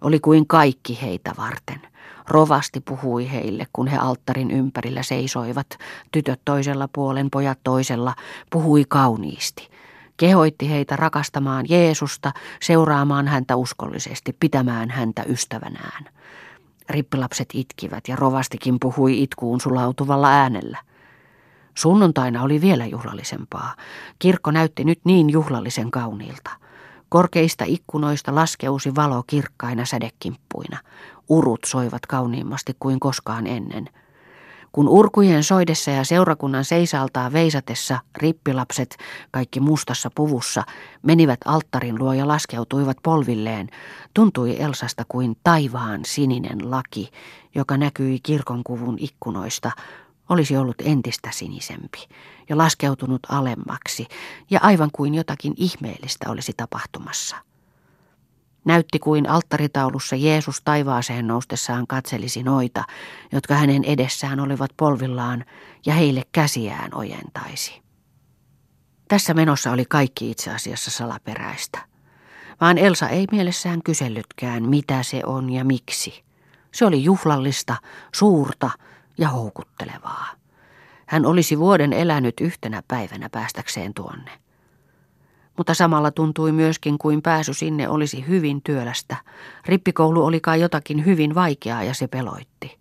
Oli 0.00 0.20
kuin 0.20 0.46
kaikki 0.46 0.98
heitä 1.02 1.32
varten. 1.38 1.91
Rovasti 2.28 2.80
puhui 2.80 3.32
heille, 3.32 3.66
kun 3.72 3.86
he 3.86 3.96
alttarin 3.96 4.50
ympärillä 4.50 5.02
seisoivat, 5.02 5.66
tytöt 6.12 6.40
toisella 6.44 6.88
puolen, 6.92 7.30
pojat 7.30 7.58
toisella, 7.64 8.14
puhui 8.50 8.84
kauniisti. 8.88 9.68
Kehoitti 10.16 10.70
heitä 10.70 10.96
rakastamaan 10.96 11.66
Jeesusta, 11.68 12.32
seuraamaan 12.62 13.28
häntä 13.28 13.56
uskollisesti, 13.56 14.36
pitämään 14.40 14.90
häntä 14.90 15.22
ystävänään. 15.28 16.04
Rippilapset 16.90 17.48
itkivät 17.54 18.08
ja 18.08 18.16
rovastikin 18.16 18.76
puhui 18.80 19.22
itkuun 19.22 19.60
sulautuvalla 19.60 20.28
äänellä. 20.28 20.78
Sunnuntaina 21.74 22.42
oli 22.42 22.60
vielä 22.60 22.86
juhlallisempaa. 22.86 23.74
Kirkko 24.18 24.50
näytti 24.50 24.84
nyt 24.84 25.00
niin 25.04 25.30
juhlallisen 25.30 25.90
kauniilta. 25.90 26.50
Korkeista 27.12 27.64
ikkunoista 27.68 28.34
laskeusi 28.34 28.94
valo 28.94 29.22
kirkkaina 29.26 29.84
sädekimppuina. 29.84 30.78
Urut 31.28 31.60
soivat 31.66 32.06
kauniimmasti 32.06 32.76
kuin 32.80 33.00
koskaan 33.00 33.46
ennen. 33.46 33.88
Kun 34.72 34.88
urkujen 34.88 35.44
soidessa 35.44 35.90
ja 35.90 36.04
seurakunnan 36.04 36.64
seisaltaa 36.64 37.32
veisatessa 37.32 37.98
rippilapset, 38.16 38.96
kaikki 39.30 39.60
mustassa 39.60 40.10
puvussa, 40.14 40.62
menivät 41.02 41.40
alttarin 41.44 41.98
luo 41.98 42.12
ja 42.12 42.28
laskeutuivat 42.28 42.96
polvilleen, 43.02 43.68
tuntui 44.14 44.60
Elsasta 44.60 45.04
kuin 45.08 45.36
taivaan 45.44 46.00
sininen 46.04 46.70
laki, 46.70 47.10
joka 47.54 47.76
näkyi 47.76 48.18
kirkonkuvun 48.22 48.96
ikkunoista, 49.00 49.70
olisi 50.32 50.56
ollut 50.56 50.76
entistä 50.84 51.30
sinisempi 51.32 51.98
ja 52.48 52.58
laskeutunut 52.58 53.20
alemmaksi, 53.28 54.06
ja 54.50 54.60
aivan 54.62 54.90
kuin 54.92 55.14
jotakin 55.14 55.54
ihmeellistä 55.56 56.30
olisi 56.30 56.52
tapahtumassa. 56.56 57.36
Näytti 58.64 58.98
kuin 58.98 59.28
alttaritaulussa 59.28 60.16
Jeesus 60.16 60.62
taivaaseen 60.64 61.26
noustessaan 61.26 61.86
katselisi 61.86 62.42
noita, 62.42 62.84
jotka 63.32 63.54
hänen 63.54 63.84
edessään 63.84 64.40
olivat 64.40 64.70
polvillaan, 64.76 65.44
ja 65.86 65.94
heille 65.94 66.22
käsiään 66.32 66.94
ojentaisi. 66.94 67.82
Tässä 69.08 69.34
menossa 69.34 69.72
oli 69.72 69.84
kaikki 69.84 70.30
itse 70.30 70.50
asiassa 70.50 70.90
salaperäistä. 70.90 71.78
Vaan 72.60 72.78
Elsa 72.78 73.08
ei 73.08 73.26
mielessään 73.32 73.82
kysellytkään, 73.82 74.68
mitä 74.68 75.02
se 75.02 75.22
on 75.26 75.50
ja 75.50 75.64
miksi. 75.64 76.24
Se 76.74 76.84
oli 76.84 77.04
juhlallista, 77.04 77.76
suurta 78.14 78.70
ja 79.18 79.28
houkuttelevaa. 79.28 80.26
Hän 81.06 81.26
olisi 81.26 81.58
vuoden 81.58 81.92
elänyt 81.92 82.40
yhtenä 82.40 82.82
päivänä 82.88 83.28
päästäkseen 83.28 83.94
tuonne. 83.94 84.30
Mutta 85.56 85.74
samalla 85.74 86.10
tuntui 86.10 86.52
myöskin 86.52 86.98
kuin 86.98 87.22
pääsy 87.22 87.54
sinne 87.54 87.88
olisi 87.88 88.26
hyvin 88.28 88.62
työlästä. 88.62 89.16
Rippikoulu 89.66 90.24
oli 90.24 90.40
kai 90.40 90.60
jotakin 90.60 91.04
hyvin 91.04 91.34
vaikeaa 91.34 91.82
ja 91.84 91.94
se 91.94 92.08
peloitti. 92.08 92.78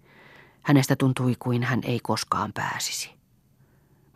Hänestä 0.62 0.96
tuntui 0.96 1.36
kuin 1.40 1.64
hän 1.64 1.82
ei 1.84 2.00
koskaan 2.04 2.54
pääsisi. 2.54 3.12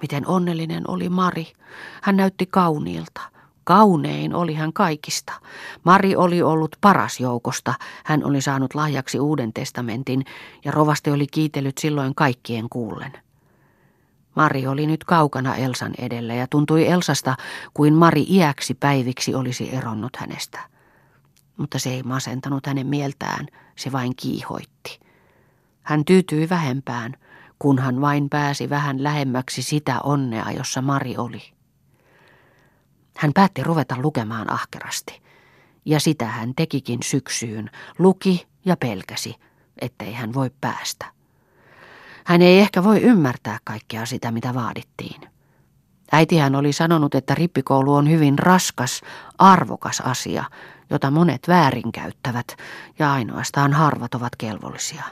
Miten 0.01 0.27
onnellinen 0.27 0.83
oli 0.87 1.09
Mari. 1.09 1.53
Hän 2.01 2.17
näytti 2.17 2.45
kauniilta. 2.45 3.21
Kaunein 3.65 4.33
oli 4.33 4.53
hän 4.53 4.73
kaikista. 4.73 5.33
Mari 5.83 6.15
oli 6.15 6.41
ollut 6.41 6.75
paras 6.81 7.19
joukosta. 7.19 7.73
Hän 8.05 8.23
oli 8.23 8.41
saanut 8.41 8.75
lahjaksi 8.75 9.19
uuden 9.19 9.53
testamentin 9.53 10.25
ja 10.65 10.71
rovasti 10.71 11.11
oli 11.11 11.27
kiitellyt 11.27 11.77
silloin 11.77 12.15
kaikkien 12.15 12.69
kuullen. 12.69 13.13
Mari 14.35 14.67
oli 14.67 14.87
nyt 14.87 15.03
kaukana 15.03 15.55
Elsan 15.55 15.93
edellä 15.97 16.33
ja 16.33 16.47
tuntui 16.47 16.87
Elsasta 16.87 17.35
kuin 17.73 17.93
Mari 17.93 18.25
iäksi 18.29 18.73
päiviksi 18.73 19.35
olisi 19.35 19.75
eronnut 19.75 20.15
hänestä. 20.15 20.59
Mutta 21.57 21.79
se 21.79 21.89
ei 21.89 22.03
masentanut 22.03 22.67
hänen 22.67 22.87
mieltään, 22.87 23.47
se 23.75 23.91
vain 23.91 24.15
kiihoitti. 24.15 24.99
Hän 25.83 26.05
tyytyi 26.05 26.49
vähempään, 26.49 27.13
kunhan 27.59 28.01
vain 28.01 28.29
pääsi 28.29 28.69
vähän 28.69 29.03
lähemmäksi 29.03 29.61
sitä 29.61 29.99
onnea, 30.01 30.51
jossa 30.51 30.81
Mari 30.81 31.17
oli. 31.17 31.54
Hän 33.17 33.31
päätti 33.33 33.63
ruveta 33.63 33.95
lukemaan 34.01 34.51
ahkerasti. 34.51 35.21
Ja 35.85 35.99
sitä 35.99 36.25
hän 36.25 36.53
tekikin 36.55 37.03
syksyyn, 37.03 37.69
luki 37.99 38.47
ja 38.65 38.77
pelkäsi, 38.77 39.35
ettei 39.81 40.13
hän 40.13 40.33
voi 40.33 40.51
päästä. 40.61 41.05
Hän 42.25 42.41
ei 42.41 42.59
ehkä 42.59 42.83
voi 42.83 43.01
ymmärtää 43.01 43.59
kaikkea 43.63 44.05
sitä, 44.05 44.31
mitä 44.31 44.53
vaadittiin. 44.53 45.21
Äitihän 46.11 46.55
oli 46.55 46.73
sanonut, 46.73 47.15
että 47.15 47.35
rippikoulu 47.35 47.93
on 47.93 48.09
hyvin 48.09 48.39
raskas, 48.39 49.01
arvokas 49.37 50.01
asia, 50.01 50.43
jota 50.89 51.11
monet 51.11 51.47
väärinkäyttävät 51.47 52.47
ja 52.99 53.13
ainoastaan 53.13 53.73
harvat 53.73 54.15
ovat 54.15 54.35
kelvollisia. 54.37 55.03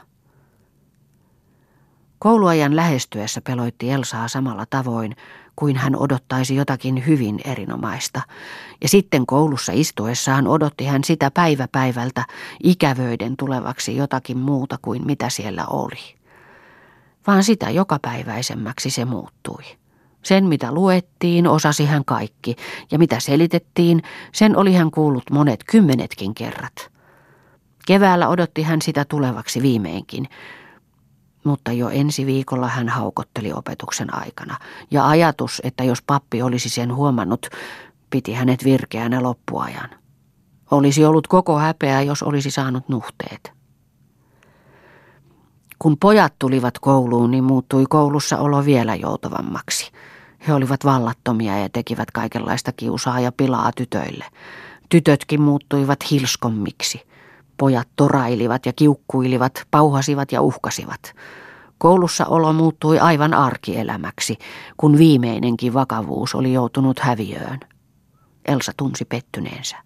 Kouluajan 2.18 2.76
lähestyessä 2.76 3.40
peloitti 3.40 3.90
Elsaa 3.90 4.28
samalla 4.28 4.66
tavoin, 4.70 5.16
kuin 5.56 5.76
hän 5.76 5.96
odottaisi 5.96 6.56
jotakin 6.56 7.06
hyvin 7.06 7.40
erinomaista. 7.44 8.20
Ja 8.82 8.88
sitten 8.88 9.26
koulussa 9.26 9.72
istuessaan 9.74 10.46
odotti 10.46 10.84
hän 10.84 11.04
sitä 11.04 11.30
päivä 11.30 11.68
päivältä 11.72 12.24
ikävöiden 12.62 13.36
tulevaksi 13.36 13.96
jotakin 13.96 14.38
muuta 14.38 14.78
kuin 14.82 15.06
mitä 15.06 15.28
siellä 15.28 15.66
oli. 15.66 16.14
Vaan 17.26 17.44
sitä 17.44 17.70
jokapäiväisemmäksi 17.70 18.90
se 18.90 19.04
muuttui. 19.04 19.62
Sen, 20.22 20.44
mitä 20.44 20.72
luettiin, 20.72 21.46
osasi 21.46 21.86
hän 21.86 22.04
kaikki, 22.04 22.56
ja 22.90 22.98
mitä 22.98 23.20
selitettiin, 23.20 24.02
sen 24.32 24.56
oli 24.56 24.74
hän 24.74 24.90
kuullut 24.90 25.30
monet 25.30 25.64
kymmenetkin 25.70 26.34
kerrat. 26.34 26.90
Keväällä 27.86 28.28
odotti 28.28 28.62
hän 28.62 28.82
sitä 28.82 29.04
tulevaksi 29.04 29.62
viimeinkin, 29.62 30.28
mutta 31.44 31.72
jo 31.72 31.88
ensi 31.88 32.26
viikolla 32.26 32.68
hän 32.68 32.88
haukotteli 32.88 33.52
opetuksen 33.52 34.14
aikana, 34.14 34.58
ja 34.90 35.08
ajatus, 35.08 35.60
että 35.64 35.84
jos 35.84 36.02
pappi 36.02 36.42
olisi 36.42 36.68
sen 36.68 36.94
huomannut, 36.94 37.46
piti 38.10 38.32
hänet 38.32 38.64
virkeänä 38.64 39.22
loppuajan. 39.22 39.90
Olisi 40.70 41.04
ollut 41.04 41.26
koko 41.26 41.58
häpeä, 41.58 42.02
jos 42.02 42.22
olisi 42.22 42.50
saanut 42.50 42.88
nuhteet. 42.88 43.52
Kun 45.78 45.96
pojat 46.00 46.34
tulivat 46.38 46.78
kouluun, 46.78 47.30
niin 47.30 47.44
muuttui 47.44 47.84
koulussa 47.88 48.38
olo 48.38 48.64
vielä 48.64 48.94
joutavammaksi. 48.94 49.90
He 50.48 50.54
olivat 50.54 50.84
vallattomia 50.84 51.58
ja 51.58 51.68
tekivät 51.68 52.10
kaikenlaista 52.10 52.72
kiusaa 52.72 53.20
ja 53.20 53.32
pilaa 53.32 53.70
tytöille. 53.76 54.24
Tytötkin 54.88 55.40
muuttuivat 55.40 56.10
hilskommiksi– 56.10 57.02
Pojat 57.56 57.88
torailivat 57.96 58.66
ja 58.66 58.72
kiukkuilivat, 58.72 59.62
pauhasivat 59.70 60.32
ja 60.32 60.42
uhkasivat. 60.42 61.14
Koulussa 61.78 62.26
olo 62.26 62.52
muuttui 62.52 62.98
aivan 62.98 63.34
arkielämäksi, 63.34 64.38
kun 64.76 64.98
viimeinenkin 64.98 65.74
vakavuus 65.74 66.34
oli 66.34 66.52
joutunut 66.52 66.98
häviöön. 66.98 67.60
Elsa 68.44 68.72
tunsi 68.76 69.04
pettyneensä. 69.04 69.76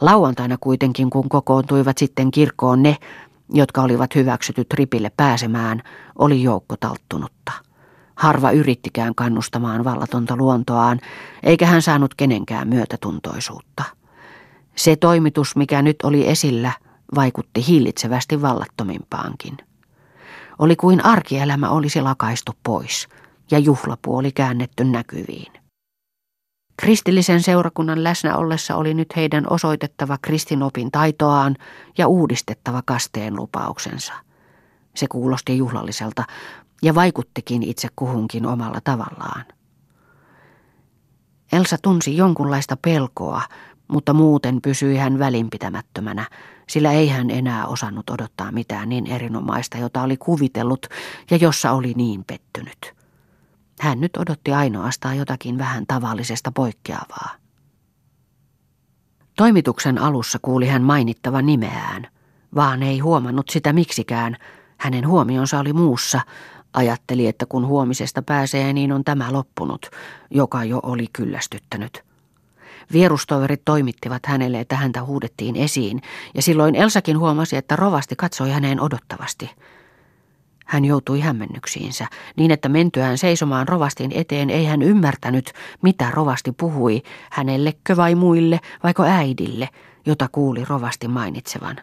Lauantaina 0.00 0.56
kuitenkin, 0.60 1.10
kun 1.10 1.28
kokoontuivat 1.28 1.98
sitten 1.98 2.30
kirkkoon 2.30 2.82
ne, 2.82 2.96
jotka 3.52 3.82
olivat 3.82 4.14
hyväksytyt 4.14 4.74
ripille 4.74 5.12
pääsemään, 5.16 5.82
oli 6.18 6.42
joukko 6.42 6.76
talttunutta. 6.76 7.52
Harva 8.14 8.50
yrittikään 8.50 9.14
kannustamaan 9.14 9.84
vallatonta 9.84 10.36
luontoaan, 10.36 11.00
eikä 11.42 11.66
hän 11.66 11.82
saanut 11.82 12.14
kenenkään 12.14 12.68
myötätuntoisuutta. 12.68 13.84
Se 14.76 14.96
toimitus, 14.96 15.56
mikä 15.56 15.82
nyt 15.82 15.96
oli 16.02 16.28
esillä, 16.28 16.72
vaikutti 17.14 17.66
hillitsevästi 17.66 18.42
vallattomimpaankin. 18.42 19.56
Oli 20.58 20.76
kuin 20.76 21.04
arkielämä 21.04 21.70
olisi 21.70 22.00
lakaistu 22.00 22.52
pois 22.62 23.08
ja 23.50 23.58
juhlapuoli 23.58 24.32
käännetty 24.32 24.84
näkyviin. 24.84 25.52
Kristillisen 26.76 27.42
seurakunnan 27.42 28.04
läsnä 28.04 28.36
ollessa 28.36 28.76
oli 28.76 28.94
nyt 28.94 29.16
heidän 29.16 29.44
osoitettava 29.50 30.18
kristinopin 30.22 30.90
taitoaan 30.90 31.56
ja 31.98 32.08
uudistettava 32.08 32.82
kasteen 32.84 33.36
lupauksensa. 33.36 34.12
Se 34.96 35.06
kuulosti 35.08 35.58
juhlalliselta 35.58 36.24
ja 36.82 36.94
vaikuttikin 36.94 37.62
itse 37.62 37.88
kuhunkin 37.96 38.46
omalla 38.46 38.78
tavallaan. 38.84 39.44
Elsa 41.52 41.76
tunsi 41.82 42.16
jonkunlaista 42.16 42.76
pelkoa, 42.76 43.42
mutta 43.88 44.12
muuten 44.12 44.62
pysyi 44.62 44.96
hän 44.96 45.18
välinpitämättömänä, 45.18 46.28
sillä 46.68 46.92
ei 46.92 47.08
hän 47.08 47.30
enää 47.30 47.66
osannut 47.66 48.10
odottaa 48.10 48.52
mitään 48.52 48.88
niin 48.88 49.06
erinomaista, 49.06 49.78
jota 49.78 50.02
oli 50.02 50.16
kuvitellut 50.16 50.86
ja 51.30 51.36
jossa 51.36 51.72
oli 51.72 51.92
niin 51.96 52.24
pettynyt. 52.24 52.94
Hän 53.80 54.00
nyt 54.00 54.16
odotti 54.16 54.52
ainoastaan 54.52 55.16
jotakin 55.18 55.58
vähän 55.58 55.84
tavallisesta 55.86 56.52
poikkeavaa. 56.52 57.30
Toimituksen 59.36 59.98
alussa 59.98 60.38
kuuli 60.42 60.66
hän 60.66 60.82
mainittava 60.82 61.42
nimeään, 61.42 62.06
vaan 62.54 62.82
ei 62.82 62.98
huomannut 62.98 63.48
sitä 63.48 63.72
miksikään. 63.72 64.36
Hänen 64.78 65.08
huomionsa 65.08 65.58
oli 65.58 65.72
muussa. 65.72 66.20
Ajatteli, 66.72 67.26
että 67.26 67.46
kun 67.46 67.66
huomisesta 67.66 68.22
pääsee, 68.22 68.72
niin 68.72 68.92
on 68.92 69.04
tämä 69.04 69.32
loppunut, 69.32 69.86
joka 70.30 70.64
jo 70.64 70.80
oli 70.82 71.06
kyllästyttänyt. 71.12 72.04
Vierustoverit 72.92 73.64
toimittivat 73.64 74.26
hänelle, 74.26 74.60
että 74.60 74.76
häntä 74.76 75.04
huudettiin 75.04 75.56
esiin, 75.56 76.02
ja 76.34 76.42
silloin 76.42 76.74
Elsakin 76.74 77.18
huomasi, 77.18 77.56
että 77.56 77.76
rovasti 77.76 78.16
katsoi 78.16 78.50
häneen 78.50 78.80
odottavasti. 78.80 79.50
Hän 80.66 80.84
joutui 80.84 81.20
hämmennyksiinsä, 81.20 82.06
niin 82.36 82.50
että 82.50 82.68
mentyään 82.68 83.18
seisomaan 83.18 83.68
rovastin 83.68 84.12
eteen 84.14 84.50
ei 84.50 84.64
hän 84.64 84.82
ymmärtänyt, 84.82 85.52
mitä 85.82 86.10
rovasti 86.10 86.52
puhui, 86.52 87.02
hänellekö 87.30 87.96
vai 87.96 88.14
muille, 88.14 88.60
vaiko 88.82 89.02
äidille, 89.02 89.68
jota 90.06 90.28
kuuli 90.32 90.64
rovasti 90.64 91.08
mainitsevan. 91.08 91.76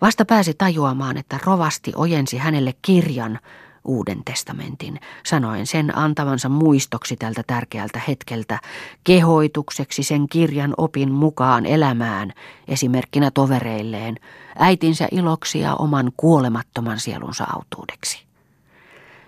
Vasta 0.00 0.24
pääsi 0.24 0.54
tajuamaan, 0.58 1.16
että 1.16 1.38
rovasti 1.44 1.92
ojensi 1.96 2.36
hänelle 2.36 2.74
kirjan, 2.82 3.38
Uuden 3.84 4.24
testamentin, 4.24 5.00
sanoen 5.26 5.66
sen 5.66 5.98
antavansa 5.98 6.48
muistoksi 6.48 7.16
tältä 7.16 7.42
tärkeältä 7.46 8.00
hetkeltä, 8.08 8.60
kehoitukseksi 9.04 10.02
sen 10.02 10.28
kirjan 10.28 10.74
opin 10.76 11.12
mukaan 11.12 11.66
elämään, 11.66 12.32
esimerkkinä 12.68 13.30
tovereilleen, 13.30 14.16
äitinsä 14.58 15.08
iloksi 15.10 15.60
ja 15.60 15.74
oman 15.74 16.12
kuolemattoman 16.16 17.00
sielunsa 17.00 17.44
autuudeksi. 17.44 18.24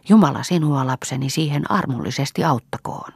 Jumala 0.08 0.42
sinua 0.42 0.86
lapseni 0.86 1.30
siihen 1.30 1.70
armollisesti 1.70 2.44
auttakoon. 2.44 3.12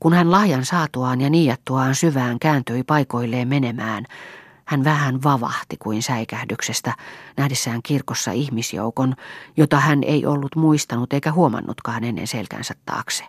Kun 0.00 0.12
hän 0.12 0.30
lahjan 0.30 0.64
saatuaan 0.64 1.20
ja 1.20 1.30
niiattuaan 1.30 1.94
syvään 1.94 2.38
kääntyi 2.38 2.82
paikoilleen 2.82 3.48
menemään, 3.48 4.04
hän 4.68 4.84
vähän 4.84 5.22
vavahti 5.22 5.76
kuin 5.76 6.02
säikähdyksestä, 6.02 6.94
nähdessään 7.36 7.82
kirkossa 7.82 8.32
ihmisjoukon, 8.32 9.14
jota 9.56 9.80
hän 9.80 10.02
ei 10.02 10.26
ollut 10.26 10.56
muistanut 10.56 11.12
eikä 11.12 11.32
huomannutkaan 11.32 12.04
ennen 12.04 12.26
selkänsä 12.26 12.74
taakse. 12.86 13.24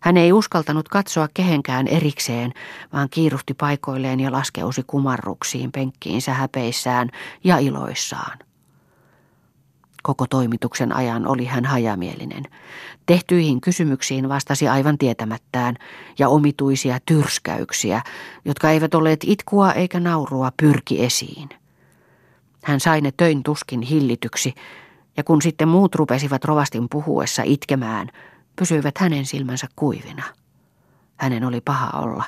Hän 0.00 0.16
ei 0.16 0.32
uskaltanut 0.32 0.88
katsoa 0.88 1.28
kehenkään 1.34 1.88
erikseen, 1.88 2.52
vaan 2.92 3.08
kiiruhti 3.10 3.54
paikoilleen 3.54 4.20
ja 4.20 4.32
laskeusi 4.32 4.82
kumarruksiin 4.86 5.72
penkkiinsä 5.72 6.34
häpeissään 6.34 7.10
ja 7.44 7.58
iloissaan. 7.58 8.38
Koko 10.06 10.26
toimituksen 10.26 10.96
ajan 10.96 11.26
oli 11.26 11.44
hän 11.44 11.64
hajamielinen. 11.64 12.44
Tehtyihin 13.06 13.60
kysymyksiin 13.60 14.28
vastasi 14.28 14.68
aivan 14.68 14.98
tietämättään 14.98 15.76
ja 16.18 16.28
omituisia 16.28 16.98
tyrskäyksiä, 17.06 18.02
jotka 18.44 18.70
eivät 18.70 18.94
olleet 18.94 19.20
itkua 19.26 19.72
eikä 19.72 20.00
naurua 20.00 20.52
pyrki 20.56 21.04
esiin. 21.04 21.48
Hän 22.64 22.80
sai 22.80 23.00
ne 23.00 23.12
töin 23.16 23.42
tuskin 23.42 23.82
hillityksi, 23.82 24.54
Ja 25.16 25.24
kun 25.24 25.42
sitten 25.42 25.68
muut 25.68 25.94
rupesivat 25.94 26.44
rovastin 26.44 26.88
puhuessa 26.88 27.42
itkemään, 27.44 28.08
pysyivät 28.56 28.98
hänen 28.98 29.26
silmänsä 29.26 29.66
kuivina. 29.76 30.22
Hänen 31.16 31.44
oli 31.44 31.60
paha 31.60 32.00
olla. 32.00 32.24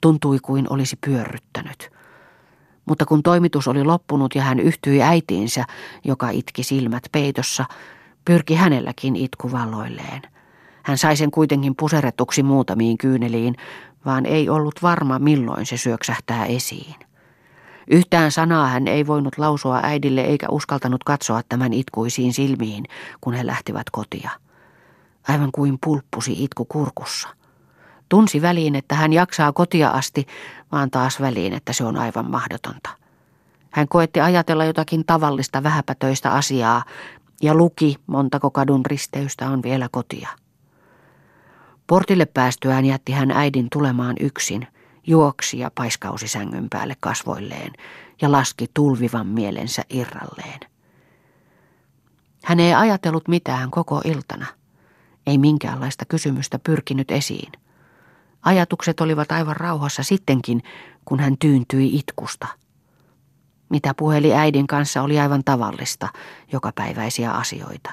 Tuntui 0.00 0.38
kuin 0.42 0.66
olisi 0.70 0.96
pyörryttänyt. 1.06 1.99
Mutta 2.90 3.06
kun 3.06 3.22
toimitus 3.22 3.68
oli 3.68 3.84
loppunut 3.84 4.34
ja 4.34 4.42
hän 4.42 4.60
yhtyi 4.60 5.02
äitiinsä, 5.02 5.64
joka 6.04 6.30
itki 6.30 6.62
silmät 6.62 7.02
peitossa, 7.12 7.64
pyrki 8.24 8.54
hänelläkin 8.54 9.16
itkuvalloilleen. 9.16 10.22
Hän 10.82 10.98
sai 10.98 11.16
sen 11.16 11.30
kuitenkin 11.30 11.76
puseretuksi 11.76 12.42
muutamiin 12.42 12.98
kyyneliin, 12.98 13.54
vaan 14.04 14.26
ei 14.26 14.48
ollut 14.48 14.74
varma 14.82 15.18
milloin 15.18 15.66
se 15.66 15.76
syöksähtää 15.76 16.46
esiin. 16.46 16.94
Yhtään 17.90 18.32
sanaa 18.32 18.66
hän 18.66 18.88
ei 18.88 19.06
voinut 19.06 19.38
lausua 19.38 19.80
äidille 19.82 20.20
eikä 20.20 20.46
uskaltanut 20.50 21.04
katsoa 21.04 21.40
tämän 21.48 21.72
itkuisiin 21.72 22.32
silmiin, 22.32 22.84
kun 23.20 23.34
he 23.34 23.46
lähtivät 23.46 23.90
kotia. 23.92 24.30
Aivan 25.28 25.50
kuin 25.52 25.78
pulppusi 25.84 26.44
itku 26.44 26.64
kurkussa. 26.64 27.28
Tunsi 28.10 28.42
väliin, 28.42 28.76
että 28.76 28.94
hän 28.94 29.12
jaksaa 29.12 29.52
kotia 29.52 29.90
asti, 29.90 30.26
vaan 30.72 30.90
taas 30.90 31.20
väliin, 31.20 31.52
että 31.52 31.72
se 31.72 31.84
on 31.84 31.96
aivan 31.96 32.30
mahdotonta. 32.30 32.90
Hän 33.70 33.88
koetti 33.88 34.20
ajatella 34.20 34.64
jotakin 34.64 35.04
tavallista 35.06 35.62
vähäpätöistä 35.62 36.32
asiaa 36.32 36.84
ja 37.42 37.54
luki, 37.54 37.96
montako 38.06 38.50
kadun 38.50 38.86
risteystä 38.86 39.50
on 39.50 39.62
vielä 39.62 39.88
kotia. 39.92 40.28
Portille 41.86 42.26
päästyään 42.26 42.84
jätti 42.84 43.12
hän 43.12 43.30
äidin 43.30 43.66
tulemaan 43.72 44.16
yksin, 44.20 44.66
juoksi 45.06 45.58
ja 45.58 45.70
paiskausi 45.74 46.28
sängyn 46.28 46.70
päälle 46.70 46.96
kasvoilleen 47.00 47.72
ja 48.22 48.32
laski 48.32 48.66
tulvivan 48.74 49.26
mielensä 49.26 49.82
irralleen. 49.90 50.60
Hän 52.44 52.60
ei 52.60 52.74
ajatellut 52.74 53.28
mitään 53.28 53.70
koko 53.70 54.00
iltana. 54.04 54.46
Ei 55.26 55.38
minkäänlaista 55.38 56.04
kysymystä 56.04 56.58
pyrkinyt 56.58 57.10
esiin. 57.10 57.52
Ajatukset 58.42 59.00
olivat 59.00 59.32
aivan 59.32 59.56
rauhassa 59.56 60.02
sittenkin, 60.02 60.62
kun 61.04 61.20
hän 61.20 61.38
tyyntyi 61.38 61.96
itkusta. 61.96 62.46
Mitä 63.68 63.94
puheli 63.96 64.34
äidin 64.34 64.66
kanssa 64.66 65.02
oli 65.02 65.20
aivan 65.20 65.42
tavallista, 65.44 66.08
jokapäiväisiä 66.52 67.32
asioita. 67.32 67.90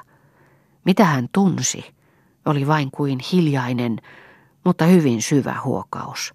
Mitä 0.86 1.06
hän 1.06 1.28
tunsi, 1.32 1.96
oli 2.46 2.68
vain 2.68 2.92
kuin 2.92 3.20
hiljainen, 3.32 3.98
mutta 4.64 4.86
hyvin 4.86 5.22
syvä 5.22 5.56
huokaus, 5.64 6.34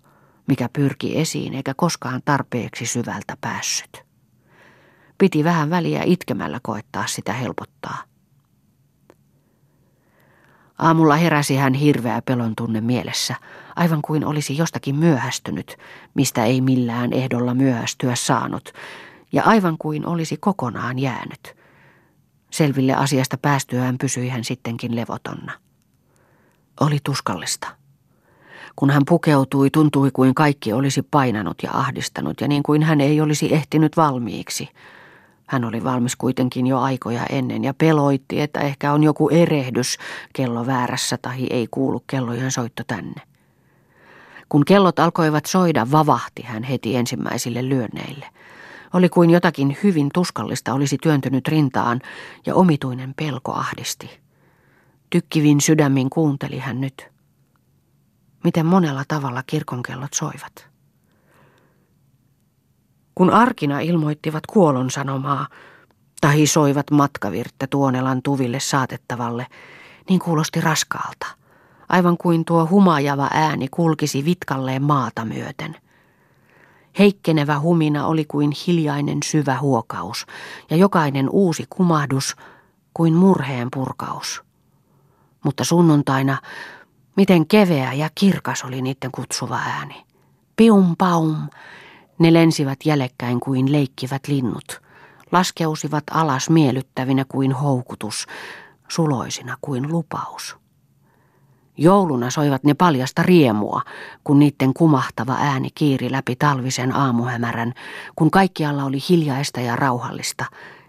mikä 0.49 0.69
pyrki 0.73 1.19
esiin 1.19 1.55
eikä 1.55 1.75
koskaan 1.77 2.21
tarpeeksi 2.25 2.87
syvältä 2.87 3.37
päässyt. 3.41 4.03
Piti 5.19 5.45
vähän 5.45 5.71
väliä 5.71 6.03
itkemällä 6.03 6.61
koettaa 6.63 7.07
sitä 7.07 7.33
helpottaa. 7.33 8.03
Aamulla 10.79 11.17
heräsi 11.17 11.57
hän 11.57 11.75
hirveä 11.75 12.23
pelon 12.23 12.53
tunne 12.57 12.81
mielessä, 12.81 13.35
aivan 13.77 14.03
kuin 14.03 14.25
olisi 14.25 14.57
jostakin 14.57 14.97
myöhästynyt, 14.97 15.77
mistä 16.15 16.45
ei 16.45 16.61
millään 16.61 17.13
ehdolla 17.13 17.55
myöhästyä 17.55 18.15
saanut, 18.15 18.73
ja 19.33 19.43
aivan 19.43 19.77
kuin 19.79 20.07
olisi 20.07 20.37
kokonaan 20.37 20.99
jäänyt. 20.99 21.57
Selville 22.51 22.95
asiasta 22.95 23.39
päästyään 23.39 23.99
pysyi 23.99 24.29
hän 24.29 24.45
sittenkin 24.45 24.97
levotonna. 24.97 25.53
Oli 26.81 26.99
tuskallista. 27.05 27.69
Kun 28.77 28.91
hän 28.91 29.03
pukeutui, 29.09 29.71
tuntui 29.71 30.11
kuin 30.11 30.35
kaikki 30.35 30.73
olisi 30.73 31.03
painanut 31.03 31.63
ja 31.63 31.71
ahdistanut 31.73 32.41
ja 32.41 32.49
niin 32.49 32.63
kuin 32.63 32.83
hän 32.83 33.01
ei 33.01 33.21
olisi 33.21 33.55
ehtinyt 33.55 33.97
valmiiksi– 33.97 34.69
hän 35.53 35.65
oli 35.65 35.85
valmis 35.85 36.17
kuitenkin 36.17 36.67
jo 36.67 36.79
aikoja 36.79 37.27
ennen 37.27 37.65
ja 37.65 37.75
peloitti, 37.75 38.41
että 38.41 38.61
ehkä 38.61 38.93
on 38.93 39.03
joku 39.03 39.29
erehdys 39.29 39.99
kello 40.33 40.67
väärässä 40.67 41.19
tai 41.23 41.47
ei 41.51 41.67
kuulu 41.71 42.05
kellojen 42.07 42.51
soitto 42.51 42.83
tänne. 42.87 43.32
Kun 44.53 44.65
kellot 44.65 44.99
alkoivat 44.99 45.47
soida, 45.47 45.91
vavahti 45.91 46.43
hän 46.43 46.63
heti 46.63 46.97
ensimmäisille 46.97 47.69
lyönneille. 47.69 48.27
Oli 48.93 49.09
kuin 49.09 49.31
jotakin 49.31 49.77
hyvin 49.83 50.09
tuskallista 50.15 50.75
olisi 50.75 50.99
työntynyt 51.03 51.49
rintaan 51.49 52.01
ja 52.47 52.55
omituinen 52.55 53.15
pelko 53.15 53.53
ahdisti. 53.53 54.21
Tykkivin 55.11 55.61
sydämin 55.61 56.11
kuunteli 56.11 56.59
hän 56.59 56.81
nyt. 56.81 57.09
Miten 58.45 58.67
monella 58.67 59.05
tavalla 59.09 59.43
kirkonkellot 59.47 60.13
soivat. 60.15 60.69
Kun 63.15 63.31
arkina 63.31 63.81
ilmoittivat 63.81 64.47
kuolon 64.47 64.91
sanomaa, 64.91 65.47
tai 66.21 66.47
soivat 66.47 66.91
matkavirttä 66.91 67.67
Tuonelan 67.67 68.23
tuville 68.23 68.61
saatettavalle, 68.61 69.47
niin 70.09 70.21
kuulosti 70.21 70.61
raskaalta, 70.61 71.27
aivan 71.93 72.17
kuin 72.19 72.45
tuo 72.45 72.69
humajava 72.71 73.29
ääni 73.33 73.69
kulkisi 73.69 74.25
vitkalleen 74.25 74.83
maata 74.83 75.25
myöten. 75.25 75.77
Heikkenevä 76.99 77.61
humina 77.61 78.07
oli 78.07 78.25
kuin 78.25 78.53
hiljainen 78.67 79.19
syvä 79.25 79.59
huokaus, 79.59 80.27
ja 80.71 80.77
jokainen 80.77 81.29
uusi 81.31 81.67
kumahdus 81.71 82.37
kuin 82.95 83.15
murheen 83.15 83.69
purkaus. 83.75 84.43
Mutta 85.45 85.65
sunnuntaina, 85.65 86.39
miten 87.17 87.47
keveä 87.47 87.93
ja 87.93 88.11
kirkas 88.15 88.65
oli 88.65 88.83
niiden 88.83 89.11
kutsuva 89.13 89.57
ääni. 89.57 90.05
Pium 90.57 90.95
paum, 90.99 91.37
ne 92.19 92.33
lensivät 92.33 92.79
jälekkäin 92.85 93.41
kuin 93.41 93.73
leikkivät 93.73 94.29
linnut, 94.29 94.83
laskeusivat 95.33 96.05
alas 96.11 96.51
miellyttävinä 96.51 97.25
kuin 97.29 97.53
houkutus, 97.53 98.27
suloisina 98.89 99.57
kuin 99.61 99.93
lupaus. 99.93 100.62
Jouluna 101.77 102.31
soivat 102.31 102.65
ne 102.65 102.75
paljasta 102.75 103.23
riemua, 103.23 103.83
kun 104.25 104.39
niiden 104.39 104.75
kumahtava 104.75 105.37
ääni 105.41 105.69
kiiri 105.75 106.13
läpi 106.13 106.37
talvisen 106.37 106.97
aamuhämärän, 106.97 107.73
kun 108.17 108.31
kaikkialla 108.31 108.85
oli 108.85 108.99
hiljaista 109.09 109.61
ja 109.61 109.77
rauhallista, 109.77 110.45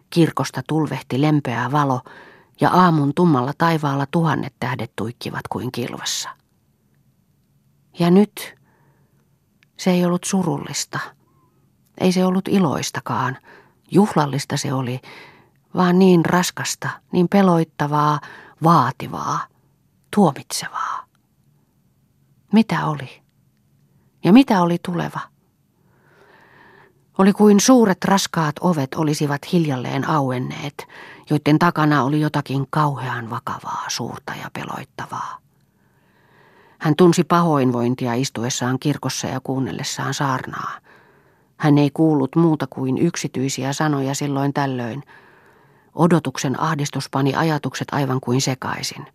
kirkosta 0.10 0.62
tulvehti 0.68 1.22
lempeä 1.22 1.72
valo 1.72 2.02
ja 2.62 2.70
aamun 2.70 3.14
tummalla 3.16 3.54
taivaalla 3.58 4.06
tuhannet 4.12 4.54
tähdet 4.60 4.92
tuikkivat 4.96 5.48
kuin 5.50 5.72
kilvassa. 5.72 6.30
Ja 8.00 8.12
nyt 8.12 8.56
se 9.78 9.92
ei 9.92 10.06
ollut 10.06 10.24
surullista. 10.24 11.00
Ei 11.98 12.12
se 12.12 12.26
ollut 12.26 12.48
iloistakaan. 12.48 13.38
Juhlallista 13.92 14.58
se 14.58 14.74
oli, 14.74 15.00
vaan 15.76 16.00
niin 16.00 16.26
raskasta, 16.26 16.90
niin 17.12 17.28
peloittavaa, 17.30 18.20
vaativaa, 18.64 19.53
tuomitsevaa. 20.14 21.06
Mitä 22.54 22.86
oli? 22.86 23.22
Ja 24.24 24.34
mitä 24.34 24.62
oli 24.62 24.78
tuleva? 24.86 25.20
Oli 27.18 27.34
kuin 27.34 27.60
suuret 27.60 28.06
raskaat 28.06 28.56
ovet 28.62 28.94
olisivat 28.96 29.52
hiljalleen 29.52 30.10
auenneet, 30.10 30.88
joiden 31.30 31.60
takana 31.60 32.04
oli 32.04 32.22
jotakin 32.22 32.66
kauhean 32.70 33.30
vakavaa, 33.30 33.86
suurta 33.88 34.34
ja 34.42 34.50
peloittavaa. 34.54 35.38
Hän 36.80 36.96
tunsi 36.96 37.24
pahoinvointia 37.24 38.14
istuessaan 38.14 38.80
kirkossa 38.80 39.28
ja 39.28 39.40
kuunnellessaan 39.40 40.14
saarnaa. 40.14 40.72
Hän 41.58 41.78
ei 41.78 41.90
kuullut 41.94 42.36
muuta 42.36 42.68
kuin 42.70 42.98
yksityisiä 42.98 43.74
sanoja 43.74 44.16
silloin 44.16 44.54
tällöin. 44.54 45.04
Odotuksen 45.96 46.60
ahdistus 46.60 47.10
pani 47.10 47.36
ajatukset 47.36 47.88
aivan 47.92 48.22
kuin 48.22 48.42
sekaisin. 48.42 49.06